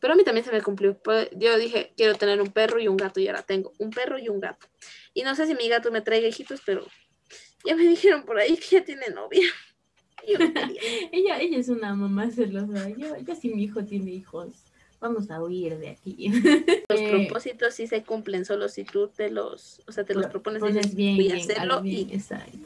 pero 0.00 0.12
a 0.12 0.16
mí 0.16 0.22
también 0.22 0.44
se 0.44 0.52
me 0.52 0.62
cumplió. 0.62 0.96
Pues, 0.96 1.28
Yo 1.32 1.58
dije, 1.58 1.92
quiero 1.96 2.14
tener 2.14 2.40
un 2.40 2.52
perro 2.52 2.78
y 2.78 2.86
un 2.86 2.96
gato 2.96 3.18
y 3.18 3.26
ahora 3.26 3.42
tengo 3.42 3.72
un 3.78 3.90
perro 3.90 4.20
y 4.20 4.28
un 4.28 4.38
gato. 4.38 4.68
Y 5.14 5.24
no 5.24 5.34
sé 5.34 5.48
si 5.48 5.56
mi 5.56 5.68
gato 5.68 5.90
me 5.90 6.00
traiga 6.00 6.28
hijitos, 6.28 6.60
pero 6.64 6.86
ya 7.64 7.74
me 7.74 7.82
dijeron 7.88 8.24
por 8.24 8.38
ahí 8.38 8.56
que 8.56 8.76
ya 8.76 8.84
tiene 8.84 9.08
novia. 9.08 9.48
Ella, 11.12 11.38
ella 11.40 11.58
es 11.58 11.68
una 11.68 11.94
mamá 11.94 12.30
celosa. 12.30 12.88
Yo, 12.90 13.16
yo 13.16 13.34
si 13.34 13.48
mi 13.50 13.64
hijo 13.64 13.84
tiene 13.84 14.10
hijos, 14.12 14.48
vamos 15.00 15.30
a 15.30 15.42
huir 15.42 15.78
de 15.78 15.90
aquí. 15.90 16.28
Los 16.88 17.00
Eh, 17.00 17.10
propósitos 17.10 17.74
sí 17.74 17.86
se 17.86 18.02
cumplen 18.04 18.44
solo 18.44 18.68
si 18.68 18.84
tú 18.84 19.08
te 19.08 19.28
los, 19.30 19.82
o 19.88 19.92
sea, 19.92 20.04
te 20.04 20.14
los 20.14 20.24
Pro- 20.24 20.32
propones 20.42 20.62
y 20.62 20.66
dices, 20.72 20.94
bien, 20.94 21.16
voy 21.16 21.30
a 21.30 21.34
hacerlo 21.36 21.82
bien, 21.82 22.10
y 22.10 22.14
exacto. 22.14 22.58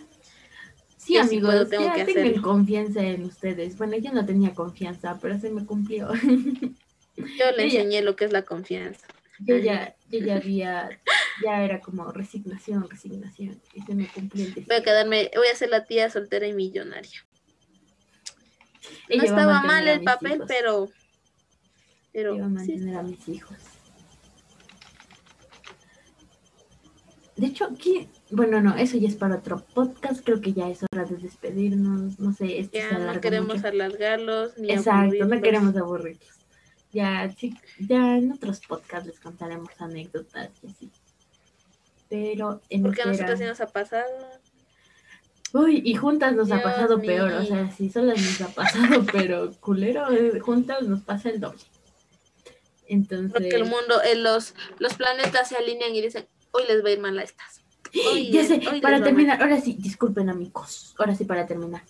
Sí, 0.99 1.15
Yo 1.15 1.23
sí 1.25 1.29
amigos, 1.37 1.47
puedo, 1.55 1.67
tengo 1.67 1.85
ya 1.85 1.95
que 1.95 2.05
tengan 2.05 2.25
hacerlo. 2.27 2.43
confianza 2.43 3.03
en 3.03 3.25
ustedes. 3.25 3.79
Bueno, 3.79 3.97
yo 3.97 4.13
no 4.13 4.27
tenía 4.27 4.53
confianza, 4.55 5.19
pero 5.23 5.39
se 5.39 5.49
me 5.51 5.65
cumplió. 5.65 6.09
yo 7.17 7.51
le 7.57 7.65
Ella- 7.65 7.65
enseñé 7.65 8.03
lo 8.03 8.17
que 8.17 8.27
es 8.27 8.33
la 8.33 8.43
confianza. 8.43 9.07
yo 9.39 9.57
ya, 9.57 9.97
yo 10.11 10.19
ya 10.19 10.37
había, 10.37 11.01
ya 11.43 11.65
era 11.65 11.81
como 11.81 12.13
resignación, 12.13 12.89
resignación, 12.91 13.59
y 13.75 13.81
se 13.81 13.95
me 13.95 14.07
cumplió 14.07 14.45
el 14.45 14.53
Voy 14.67 14.77
a 14.77 14.83
quedarme, 14.83 15.31
voy 15.35 15.49
a 15.49 15.55
ser 15.57 15.71
la 15.71 15.87
tía 15.87 16.11
soltera 16.11 16.47
y 16.47 16.53
millonaria. 16.53 17.25
No 19.15 19.23
estaba 19.23 19.63
mal 19.63 19.87
el 19.89 20.03
papel, 20.03 20.35
hijos. 20.35 20.47
pero, 20.49 20.89
pero 22.13 22.39
va 22.39 22.47
a 22.47 22.49
sí, 22.49 22.73
mantener 22.73 22.97
a 22.97 23.03
mis 23.03 23.29
hijos. 23.29 23.57
De 27.37 27.47
hecho, 27.47 27.71
¿qué? 27.83 28.07
Bueno, 28.31 28.61
no, 28.61 28.77
eso 28.77 28.99
ya 28.99 29.09
es 29.09 29.17
para 29.17 29.37
otro 29.37 29.65
podcast. 29.75 30.23
Creo 30.23 30.43
que 30.43 30.53
ya 30.53 30.69
es 30.69 30.81
hora 30.93 31.05
de 31.05 31.17
despedirnos. 31.17 32.21
No 32.21 32.35
sé, 32.35 32.59
esto 32.59 32.77
ya 32.77 32.99
no 32.99 33.19
queremos 33.19 33.57
mucho. 33.57 33.67
alargarlos 33.67 34.59
ni 34.59 34.71
Exacto, 34.71 35.25
no 35.25 35.41
queremos 35.41 35.75
aburrirlos. 35.75 36.39
Ya, 36.93 37.31
sí, 37.39 37.57
ya 37.79 38.19
en 38.19 38.33
otros 38.33 38.61
podcasts 38.61 39.07
les 39.07 39.21
contaremos 39.21 39.71
anécdotas 39.79 40.51
y 40.63 40.67
así. 40.67 40.91
Pero 42.11 42.61
en 42.69 42.83
Porque 42.83 43.03
a 43.03 43.07
nosotros 43.07 43.39
sí 43.39 43.45
nos 43.45 43.61
ha 43.61 43.69
pasado. 43.69 44.11
Uy, 45.53 45.83
y 45.85 45.95
juntas 45.95 46.35
nos 46.35 46.51
ha 46.53 46.63
pasado 46.63 47.01
peor, 47.01 47.33
o 47.33 47.45
sea, 47.45 47.71
sí 47.73 47.91
solas 47.91 48.21
nos 48.21 48.41
ha 48.41 48.55
pasado, 48.55 49.05
pero 49.13 49.53
culero, 49.61 50.11
eh, 50.13 50.39
juntas 50.39 50.83
nos 50.83 51.01
pasa 51.01 51.31
el 51.31 51.41
doble. 51.41 51.61
Entonces, 52.87 53.33
Porque 53.33 53.57
el 53.57 53.65
mundo, 53.65 54.01
eh, 54.03 54.17
los, 54.17 54.55
los 54.79 54.95
planetas 54.95 55.49
se 55.49 55.57
alinean 55.57 55.95
y 55.95 56.03
dicen, 56.03 56.27
hoy 56.53 56.65
les 56.69 56.85
va 56.85 56.89
a 56.89 56.93
ir 56.93 57.01
mal 57.01 57.19
a 57.19 57.23
estas. 57.23 57.63
Hoy, 58.07 58.31
ya 58.31 58.45
sé, 58.45 58.55
hoy 58.55 58.81
para 58.81 58.97
va 58.97 59.01
mal". 59.01 59.05
terminar, 59.05 59.43
ahora 59.43 59.61
sí, 59.61 59.77
disculpen 59.79 60.29
amigos, 60.29 60.95
ahora 60.99 61.15
sí 61.15 61.25
para 61.25 61.47
terminar. 61.47 61.83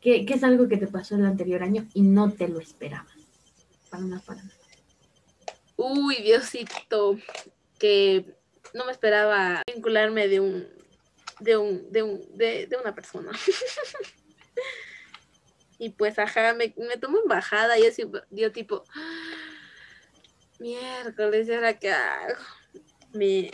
¿Qué, 0.00 0.24
qué 0.24 0.34
es 0.34 0.44
algo 0.44 0.68
que 0.68 0.76
te 0.76 0.86
pasó 0.86 1.14
el 1.16 1.24
anterior 1.24 1.62
año 1.62 1.86
y 1.94 2.02
no 2.02 2.32
te 2.32 2.48
lo 2.48 2.60
esperabas? 2.60 3.14
Para 3.90 4.04
nada, 4.04 4.22
para 4.24 4.42
nada. 4.42 4.56
Uy, 5.76 6.16
Diosito, 6.22 7.18
que 7.78 8.36
no 8.74 8.86
me 8.86 8.92
esperaba 8.92 9.62
vincularme 9.66 10.28
de 10.28 10.40
un, 10.40 10.75
de 11.40 11.56
un, 11.56 11.90
de 11.92 12.02
un, 12.02 12.36
de, 12.36 12.66
de 12.66 12.76
una 12.76 12.94
persona. 12.94 13.30
y 15.78 15.90
pues, 15.90 16.18
ajá, 16.18 16.54
me, 16.54 16.74
me 16.76 16.96
tomó 16.96 17.18
en 17.18 17.28
bajada 17.28 17.78
y 17.78 17.86
así 17.86 18.04
dio 18.30 18.52
tipo, 18.52 18.84
miércoles, 20.58 21.48
¿y 21.48 21.52
ahora 21.52 21.78
qué 21.78 21.92
hago? 21.92 22.34
Me, 23.12 23.50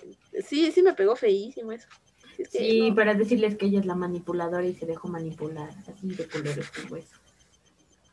sí, 0.46 0.70
sí 0.72 0.82
me 0.82 0.94
pegó 0.94 1.16
feísimo 1.16 1.72
eso. 1.72 1.88
Sí, 2.36 2.42
es 2.42 2.48
que 2.48 2.58
Sí, 2.58 2.90
no. 2.90 2.96
para 2.96 3.14
decirles 3.14 3.56
que 3.56 3.66
ella 3.66 3.80
es 3.80 3.86
la 3.86 3.94
manipuladora 3.94 4.64
y 4.64 4.74
se 4.74 4.86
dejó 4.86 5.08
manipular, 5.08 5.70
así 5.86 6.08
de 6.08 6.26
culero 6.28 6.62
estuvo 6.62 6.96
eso. 6.96 7.16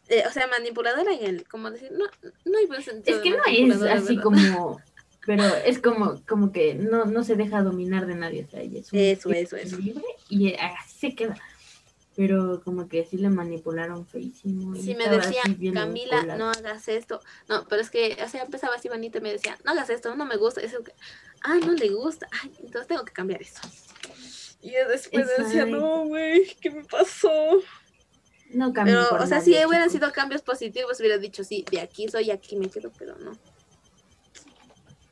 Eh, 0.10 0.24
o 0.28 0.32
sea, 0.32 0.48
manipuladora 0.48 1.14
en 1.14 1.24
el, 1.24 1.48
como 1.48 1.70
decir, 1.70 1.92
no, 1.92 2.06
no 2.46 2.58
hay 2.58 2.66
buen 2.66 2.82
sentido. 2.82 3.16
Es 3.16 3.24
que 3.24 3.30
no 3.30 3.38
es 3.46 3.82
así 3.84 4.16
¿verdad? 4.16 4.24
como, 4.24 4.82
pero 5.26 5.44
es 5.44 5.80
como, 5.80 6.22
como 6.28 6.52
que 6.52 6.76
no, 6.76 7.06
no 7.06 7.24
se 7.24 7.36
deja 7.36 7.62
dominar 7.62 8.08
de 8.08 8.16
nadie, 8.16 8.46
o 8.46 8.50
sea, 8.50 8.62
ella 8.62 8.80
es 8.80 8.92
un 8.94 9.00
Eso, 9.00 9.30
eso, 9.32 9.56
eso. 9.58 9.78
libre 9.78 10.04
y 10.30 10.54
así 10.56 11.00
se 11.00 11.16
queda. 11.16 11.36
Pero 12.16 12.62
como 12.66 12.90
que 12.90 13.06
sí 13.06 13.18
le 13.18 13.30
manipularon 13.30 14.06
feísimo. 14.06 14.76
y 14.76 14.82
Si 14.82 14.96
me 14.96 15.08
decía, 15.08 15.42
Camila, 15.44 15.86
vinculada. 15.86 16.36
no 16.38 16.50
hagas 16.50 16.90
esto. 16.90 17.22
No, 17.48 17.66
pero 17.70 17.82
es 17.82 17.90
que, 17.90 18.18
o 18.22 18.28
sea, 18.28 18.42
empezaba 18.44 18.76
así 18.76 18.90
bonito 18.90 19.20
y 19.20 19.22
me 19.22 19.32
decía, 19.32 19.58
no 19.64 19.72
hagas 19.72 19.90
esto, 19.90 20.14
no 20.16 20.26
me 20.26 20.36
gusta. 20.36 20.60
Eso 20.60 20.84
que, 20.84 20.92
ah, 21.44 21.56
no 21.66 21.72
le 21.72 21.90
gusta. 21.92 22.28
Ay, 22.44 22.52
entonces 22.60 22.88
tengo 22.88 23.06
que 23.06 23.14
cambiar 23.14 23.42
eso. 23.42 23.62
Y 24.62 24.72
yo 24.72 24.90
después 24.90 25.30
decía, 25.38 25.66
no, 25.66 26.08
güey, 26.08 26.58
¿qué 26.60 26.72
me 26.72 26.84
pasó? 26.84 27.62
No 28.52 28.74
cambió 28.74 29.08
Pero, 29.12 29.24
o 29.24 29.28
sea, 29.28 29.40
si 29.40 29.52
hubieran 29.52 29.90
sido 29.90 30.12
cambios 30.12 30.42
positivos, 30.42 31.00
hubiera 31.00 31.18
dicho, 31.20 31.46
sí, 31.46 31.64
de 31.72 31.80
aquí 31.80 32.10
soy, 32.10 32.32
aquí 32.32 32.58
me 32.58 32.70
quedo, 32.70 32.92
pero 32.98 33.16
no. 33.20 33.32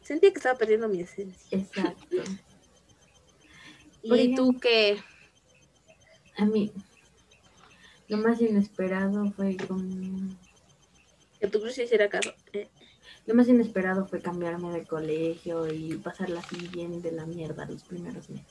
Sentía 0.07 0.31
que 0.31 0.37
estaba 0.37 0.57
perdiendo 0.57 0.87
mi 0.87 1.01
esencia. 1.01 1.57
Exacto. 1.57 2.15
¿Y 4.03 4.35
tú 4.35 4.57
qué? 4.57 4.97
A 6.37 6.45
mí, 6.45 6.71
lo 8.07 8.15
más 8.15 8.39
inesperado 8.39 9.29
fue 9.31 9.57
como... 9.57 9.83
Que 11.41 11.47
tu 11.47 11.59
cruz 11.59 11.77
hiciera 11.77 12.07
caso. 12.07 12.33
Eh, 12.53 12.69
Lo 13.25 13.35
más 13.35 13.49
inesperado 13.49 14.05
fue 14.07 14.21
cambiarme 14.21 14.71
de 14.71 14.85
colegio 14.85 15.67
y 15.67 15.97
pasarla 15.97 16.39
así 16.39 16.69
bien 16.69 17.01
de 17.01 17.11
la 17.11 17.25
mierda 17.25 17.65
los 17.65 17.83
primeros 17.83 18.29
meses. 18.29 18.47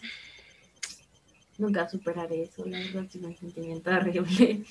Nunca 1.56 1.88
superaré 1.88 2.42
eso, 2.42 2.66
la 2.66 2.80
verdad 2.80 3.06
es 3.08 3.14
un 3.14 3.34
sentimiento 3.34 3.90
horrible. 3.90 4.62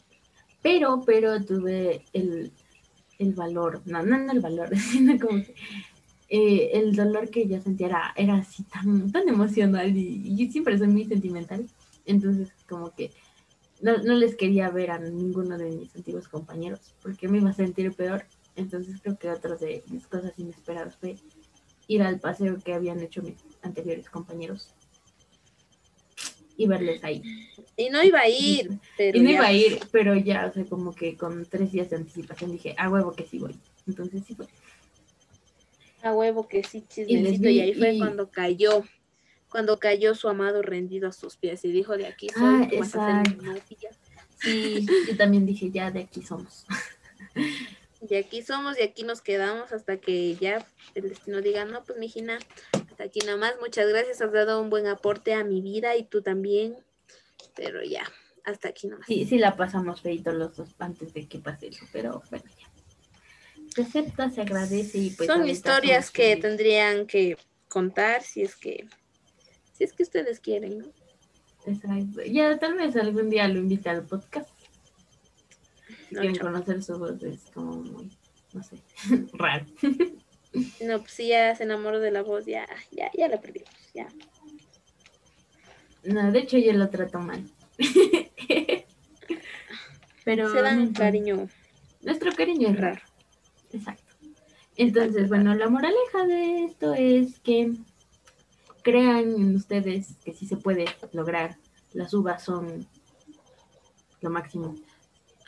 Pero, 0.62 1.00
pero 1.06 1.44
tuve 1.44 2.04
el, 2.12 2.50
el 3.20 3.34
valor, 3.34 3.82
no, 3.84 4.02
no, 4.02 4.18
no 4.18 4.32
el 4.32 4.40
valor, 4.40 4.76
sino 4.76 5.16
como 5.16 5.40
que 5.40 5.54
eh, 6.28 6.70
el 6.74 6.94
dolor 6.96 7.30
que 7.30 7.46
yo 7.46 7.60
sentía 7.60 7.86
era, 7.86 8.14
era 8.16 8.34
así 8.36 8.62
tan, 8.64 9.10
tan 9.12 9.28
emocional 9.28 9.96
y, 9.96 10.22
y 10.24 10.36
yo 10.46 10.50
siempre 10.52 10.76
soy 10.78 10.88
muy 10.88 11.04
sentimental. 11.04 11.66
Entonces, 12.04 12.50
como 12.68 12.94
que 12.94 13.10
no, 13.80 13.96
no 13.98 14.14
les 14.14 14.36
quería 14.36 14.70
ver 14.70 14.90
a 14.90 14.98
ninguno 14.98 15.58
de 15.58 15.70
mis 15.70 15.94
antiguos 15.94 16.28
compañeros 16.28 16.94
porque 17.02 17.28
me 17.28 17.38
iba 17.38 17.50
a 17.50 17.54
sentir 17.54 17.92
peor. 17.92 18.24
Entonces 18.56 19.00
creo 19.02 19.18
que 19.18 19.30
otra 19.30 19.56
de 19.56 19.84
mis 19.90 20.06
cosas 20.06 20.32
inesperadas 20.38 20.96
fue 20.96 21.16
ir 21.88 22.02
al 22.02 22.18
paseo 22.18 22.58
que 22.58 22.72
habían 22.74 23.00
hecho 23.00 23.22
mis 23.22 23.36
anteriores 23.62 24.08
compañeros 24.08 24.74
y 26.56 26.66
verles 26.66 27.04
ahí. 27.04 27.22
Y 27.76 27.90
no 27.90 28.02
iba 28.02 28.20
a 28.20 28.28
ir, 28.28 28.78
pero 28.96 29.18
Y 29.18 29.20
no 29.20 29.28
ya. 29.30 29.36
iba 29.36 29.46
a 29.46 29.52
ir, 29.52 29.78
pero 29.92 30.16
ya, 30.16 30.46
o 30.46 30.52
sea, 30.54 30.64
como 30.64 30.94
que 30.94 31.16
con 31.16 31.44
tres 31.44 31.70
días 31.72 31.90
de 31.90 31.96
anticipación 31.96 32.50
dije, 32.52 32.74
a 32.78 32.88
huevo 32.88 33.12
que 33.12 33.26
sí 33.26 33.38
voy. 33.38 33.54
Entonces 33.86 34.22
sí 34.26 34.34
fue. 34.34 34.46
A 36.06 36.12
huevo 36.12 36.46
que 36.46 36.62
sí, 36.62 36.84
chismecito. 36.88 37.48
Y, 37.48 37.60
ahí 37.60 37.74
fue 37.74 37.94
y- 37.94 37.98
cuando 37.98 38.30
cayó, 38.30 38.84
cuando 39.50 39.78
cayó 39.78 40.14
su 40.14 40.28
amado 40.28 40.62
rendido 40.62 41.08
a 41.08 41.12
sus 41.12 41.36
pies 41.36 41.64
y 41.64 41.72
dijo, 41.72 41.96
de 41.96 42.06
aquí 42.06 42.28
soy, 42.28 42.68
tú 42.68 42.78
vas 42.78 42.94
a 42.94 43.22
mi 43.24 43.36
novia. 43.36 43.62
Sí, 44.38 44.86
yo 45.08 45.16
también 45.16 45.46
dije, 45.46 45.70
ya 45.70 45.90
de 45.90 46.00
aquí 46.00 46.22
somos. 46.22 46.64
Y 48.08 48.14
aquí 48.14 48.42
somos 48.42 48.78
y 48.78 48.82
aquí 48.82 49.02
nos 49.02 49.20
quedamos 49.20 49.72
hasta 49.72 49.96
que 49.96 50.36
ya 50.36 50.64
el 50.94 51.08
destino 51.08 51.40
diga, 51.40 51.64
no, 51.64 51.82
pues 51.82 51.98
mijina, 51.98 52.38
Hasta 52.72 53.04
aquí 53.04 53.20
nomás, 53.26 53.54
muchas 53.60 53.88
gracias, 53.88 54.20
has 54.20 54.32
dado 54.32 54.60
un 54.60 54.70
buen 54.70 54.86
aporte 54.86 55.34
a 55.34 55.42
mi 55.44 55.60
vida 55.60 55.96
y 55.96 56.04
tú 56.04 56.22
también, 56.22 56.76
pero 57.54 57.82
ya, 57.82 58.04
hasta 58.44 58.68
aquí 58.68 58.86
nomás. 58.86 59.06
Sí, 59.06 59.24
sí 59.24 59.38
la 59.38 59.56
pasamos 59.56 60.02
feito 60.02 60.30
los 60.32 60.56
dos 60.56 60.68
antes 60.78 61.14
de 61.14 61.26
que 61.26 61.38
pase 61.38 61.68
eso, 61.68 61.86
pero 61.92 62.22
bueno, 62.30 62.44
ya. 62.58 62.65
Se 63.76 63.82
acepta, 63.82 64.30
se 64.30 64.40
agradece 64.40 64.98
y 64.98 65.10
pues... 65.10 65.28
Son 65.28 65.46
historias 65.48 66.10
que 66.10 66.34
tendrían 66.36 67.06
que 67.06 67.36
contar 67.68 68.22
si 68.22 68.40
es 68.42 68.56
que, 68.56 68.88
si 69.74 69.84
es 69.84 69.92
que 69.92 70.02
ustedes 70.02 70.40
quieren, 70.40 70.78
¿no? 70.78 70.86
Exacto. 71.66 72.22
Ya 72.24 72.58
tal 72.58 72.74
vez 72.74 72.96
algún 72.96 73.28
día 73.28 73.46
lo 73.48 73.58
invite 73.58 73.90
al 73.90 74.04
podcast. 74.06 74.48
Si 76.08 76.14
No, 76.14 76.20
quieren 76.22 76.36
chao. 76.36 76.46
conocer 76.46 76.82
su 76.82 76.98
voz 76.98 77.22
es 77.22 77.42
como 77.52 77.76
muy, 77.82 78.10
no 78.54 78.62
sé, 78.62 78.76
raro. 79.34 79.66
No, 80.80 81.00
pues 81.00 81.10
si 81.12 81.28
ya 81.28 81.54
se 81.54 81.64
enamoró 81.64 82.00
de 82.00 82.10
la 82.12 82.22
voz, 82.22 82.46
ya, 82.46 82.66
ya, 82.92 83.10
ya 83.12 83.28
la 83.28 83.38
perdimos, 83.40 83.68
ya. 83.92 84.08
No, 86.04 86.32
de 86.32 86.38
hecho 86.38 86.56
yo 86.56 86.72
lo 86.72 86.88
trato 86.88 87.18
mal. 87.18 87.44
Pero 90.24 90.50
Se 90.50 90.62
dan 90.62 90.80
importa. 90.80 91.00
cariño 91.00 91.48
Nuestro 92.02 92.32
cariño 92.32 92.68
es 92.70 92.80
raro. 92.80 93.00
Exacto. 93.72 94.04
Entonces, 94.76 95.28
bueno, 95.28 95.54
la 95.54 95.68
moraleja 95.68 96.26
de 96.26 96.64
esto 96.64 96.94
es 96.94 97.38
que 97.40 97.72
crean 98.82 99.34
en 99.34 99.56
ustedes 99.56 100.16
que 100.24 100.32
sí 100.34 100.46
se 100.46 100.56
puede 100.56 100.84
lograr. 101.12 101.56
Las 101.92 102.12
uvas 102.12 102.44
son 102.44 102.86
lo 104.20 104.30
máximo. 104.30 104.74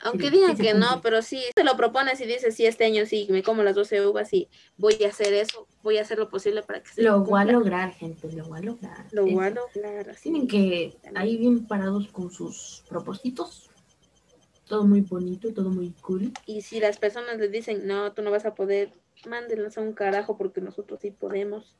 Aunque 0.02 0.26
Sí, 0.26 0.30
digan 0.30 0.56
sí 0.56 0.62
que 0.62 0.74
no, 0.74 1.00
pero 1.02 1.22
si 1.22 1.42
te 1.54 1.64
lo 1.64 1.76
propones 1.76 2.20
y 2.20 2.26
dices, 2.26 2.54
sí, 2.54 2.66
este 2.66 2.84
año 2.84 3.04
sí, 3.04 3.26
me 3.30 3.42
como 3.42 3.62
las 3.62 3.74
12 3.74 4.06
uvas 4.06 4.32
y 4.32 4.48
voy 4.76 4.96
a 5.04 5.08
hacer 5.08 5.34
eso, 5.34 5.66
voy 5.82 5.98
a 5.98 6.02
hacer 6.02 6.18
lo 6.18 6.28
posible 6.28 6.62
para 6.62 6.82
que 6.82 6.88
se 6.88 7.02
Lo 7.02 7.20
voy 7.24 7.40
a 7.40 7.44
lograr, 7.44 7.92
gente, 7.92 8.30
lo 8.32 8.44
voy 8.44 8.58
a 8.58 8.62
lograr. 8.62 9.06
Lo 9.10 9.26
voy 9.26 9.44
a 9.44 9.50
lograr. 9.50 10.16
Tienen 10.22 10.46
que 10.46 10.96
ahí 11.14 11.36
bien 11.36 11.66
parados 11.66 12.08
con 12.08 12.30
sus 12.30 12.84
propósitos. 12.88 13.67
Todo 14.68 14.86
muy 14.86 15.00
bonito, 15.00 15.52
todo 15.52 15.70
muy 15.70 15.90
cool. 16.02 16.32
Y 16.46 16.62
si 16.62 16.78
las 16.78 16.98
personas 16.98 17.38
les 17.38 17.50
dicen, 17.50 17.86
no, 17.86 18.12
tú 18.12 18.22
no 18.22 18.30
vas 18.30 18.44
a 18.44 18.54
poder, 18.54 18.92
mándenlos 19.26 19.78
a 19.78 19.80
un 19.80 19.94
carajo 19.94 20.36
porque 20.36 20.60
nosotros 20.60 21.00
sí 21.00 21.10
podemos. 21.10 21.74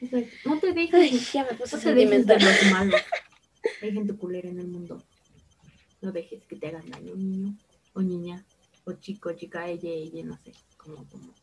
Exacto. 0.00 0.30
No 0.44 0.60
te 0.60 0.72
dejes, 0.72 0.94
Ay, 0.94 1.18
ya 1.32 1.44
me 1.44 1.58
puse 1.58 1.76
no 1.76 1.82
te 1.82 1.94
dejes 1.94 2.26
de 2.26 2.38
los 2.38 2.70
malos. 2.70 3.00
Hay 3.82 3.92
gente 3.92 4.14
culera 4.14 4.48
en 4.48 4.60
el 4.60 4.68
mundo. 4.68 5.02
No 6.00 6.12
dejes 6.12 6.44
que 6.44 6.56
te 6.56 6.68
hagan 6.68 6.88
daño, 6.88 7.16
niño 7.16 7.56
o 7.92 8.02
niña 8.02 8.44
o 8.84 8.92
chico, 8.92 9.32
chica, 9.32 9.68
ella, 9.68 9.90
ella, 9.90 10.24
no 10.24 10.38
sé 10.38 10.52
cómo, 10.76 11.04
cómo, 11.10 11.34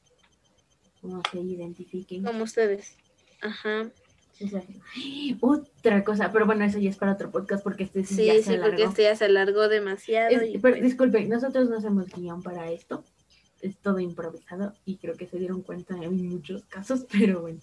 cómo 1.01 1.21
se 1.29 1.39
identifiquen. 1.39 2.23
Como 2.23 2.45
ustedes. 2.45 2.95
Ajá. 3.41 3.91
Exacto. 4.39 4.73
Otra 5.41 6.03
cosa, 6.03 6.31
pero 6.31 6.45
bueno, 6.45 6.65
eso 6.65 6.77
ya 6.79 6.89
es 6.89 6.97
para 6.97 7.13
otro 7.13 7.31
podcast 7.31 7.63
porque 7.63 7.83
este 7.83 8.03
sí, 8.03 8.15
Sí, 8.15 8.25
ya 8.25 8.33
sí, 8.35 8.43
se 8.43 8.57
porque 8.59 8.83
este 8.83 9.03
ya 9.03 9.15
se 9.15 9.25
alargó 9.25 9.67
demasiado. 9.69 10.29
Es- 10.29 10.49
y 10.49 10.57
pero 10.57 10.75
pues, 10.75 10.83
disculpen, 10.83 11.29
nosotros 11.29 11.69
no 11.69 11.77
hacemos 11.77 12.07
guion 12.13 12.41
para 12.43 12.69
esto. 12.71 13.03
Es 13.61 13.77
todo 13.77 13.99
improvisado 13.99 14.73
y 14.85 14.97
creo 14.97 15.15
que 15.15 15.25
se 15.27 15.37
dieron 15.39 15.61
cuenta 15.61 15.95
en 16.01 16.27
muchos 16.29 16.65
casos, 16.65 17.05
pero 17.11 17.41
bueno. 17.41 17.59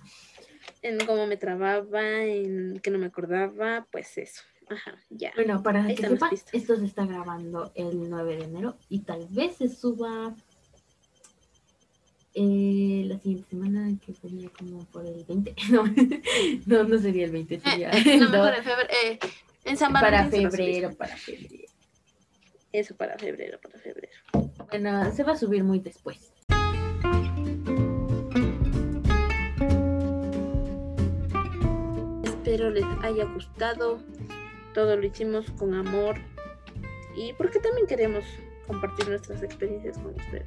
en 0.83 0.99
cómo 1.07 1.27
me 1.27 1.37
trababa, 1.37 2.23
en 2.25 2.81
que 2.81 2.91
no 2.91 2.99
me 2.99 3.07
acordaba, 3.07 3.87
pues 3.91 4.17
eso. 4.19 4.43
Ajá, 4.69 4.97
ya. 5.11 5.33
Bueno, 5.35 5.63
para 5.63 5.85
Ahí 5.85 5.95
que 5.95 6.09
sepan, 6.09 6.31
esto 6.53 6.77
se 6.77 6.87
está 6.87 7.05
grabando 7.05 7.73
el 7.75 8.09
9 8.09 8.37
de 8.37 8.45
enero 8.45 8.77
y 8.89 9.01
tal 9.01 9.27
vez 9.31 9.57
se 9.57 9.69
suba 9.69 10.35
eh, 12.35 13.05
la 13.07 13.19
siguiente 13.19 13.49
semana, 13.51 13.91
que 14.05 14.15
sería 14.15 14.49
como 14.51 14.85
por 14.87 15.07
el 15.07 15.25
20. 15.25 15.55
No, 15.71 15.85
no, 16.67 16.85
no 16.85 16.99
sería 16.99 17.25
el 17.27 17.33
20, 17.33 17.61
sería 17.61 17.91
Eh, 17.91 18.17
no, 18.19 18.31
mejor 18.31 18.49
2. 18.51 18.59
en 18.59 18.65
febrero. 18.65 18.89
eh, 19.05 19.19
en 19.65 19.77
San 19.77 19.93
para 19.93 20.11
Valentín 20.25 20.51
febrero, 20.51 20.95
para 20.97 21.17
febrero. 21.17 21.65
Eso 22.73 22.97
para 22.97 23.19
febrero, 23.19 23.59
para 23.61 23.79
febrero. 23.79 24.13
Bueno, 24.71 25.13
se 25.15 25.23
va 25.25 25.33
a 25.33 25.37
subir 25.37 25.63
muy 25.63 25.79
después. 25.81 26.33
Espero 32.25 32.71
les 32.71 32.85
haya 33.03 33.25
gustado. 33.25 33.99
Todo 34.75 34.97
lo 34.97 35.07
hicimos 35.07 35.51
con 35.53 35.75
amor. 35.75 36.17
Y 37.17 37.33
porque 37.35 37.59
también 37.61 37.87
queremos 37.87 38.25
compartir 38.67 39.09
nuestras 39.09 39.43
experiencias 39.43 39.99
con 39.99 40.15
ustedes. 40.15 40.47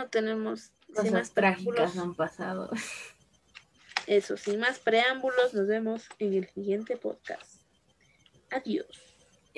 No 0.00 0.08
tenemos 0.08 0.72
sin 0.86 0.94
Cosas 0.94 1.12
más 1.12 1.30
trágicas 1.32 1.98
han 1.98 2.14
pasado. 2.14 2.70
Eso, 4.06 4.38
sin 4.38 4.58
más 4.58 4.78
preámbulos, 4.78 5.52
nos 5.52 5.66
vemos 5.66 6.08
en 6.18 6.32
el 6.32 6.48
siguiente 6.48 6.96
podcast. 6.96 7.60
Adiós. 8.50 9.09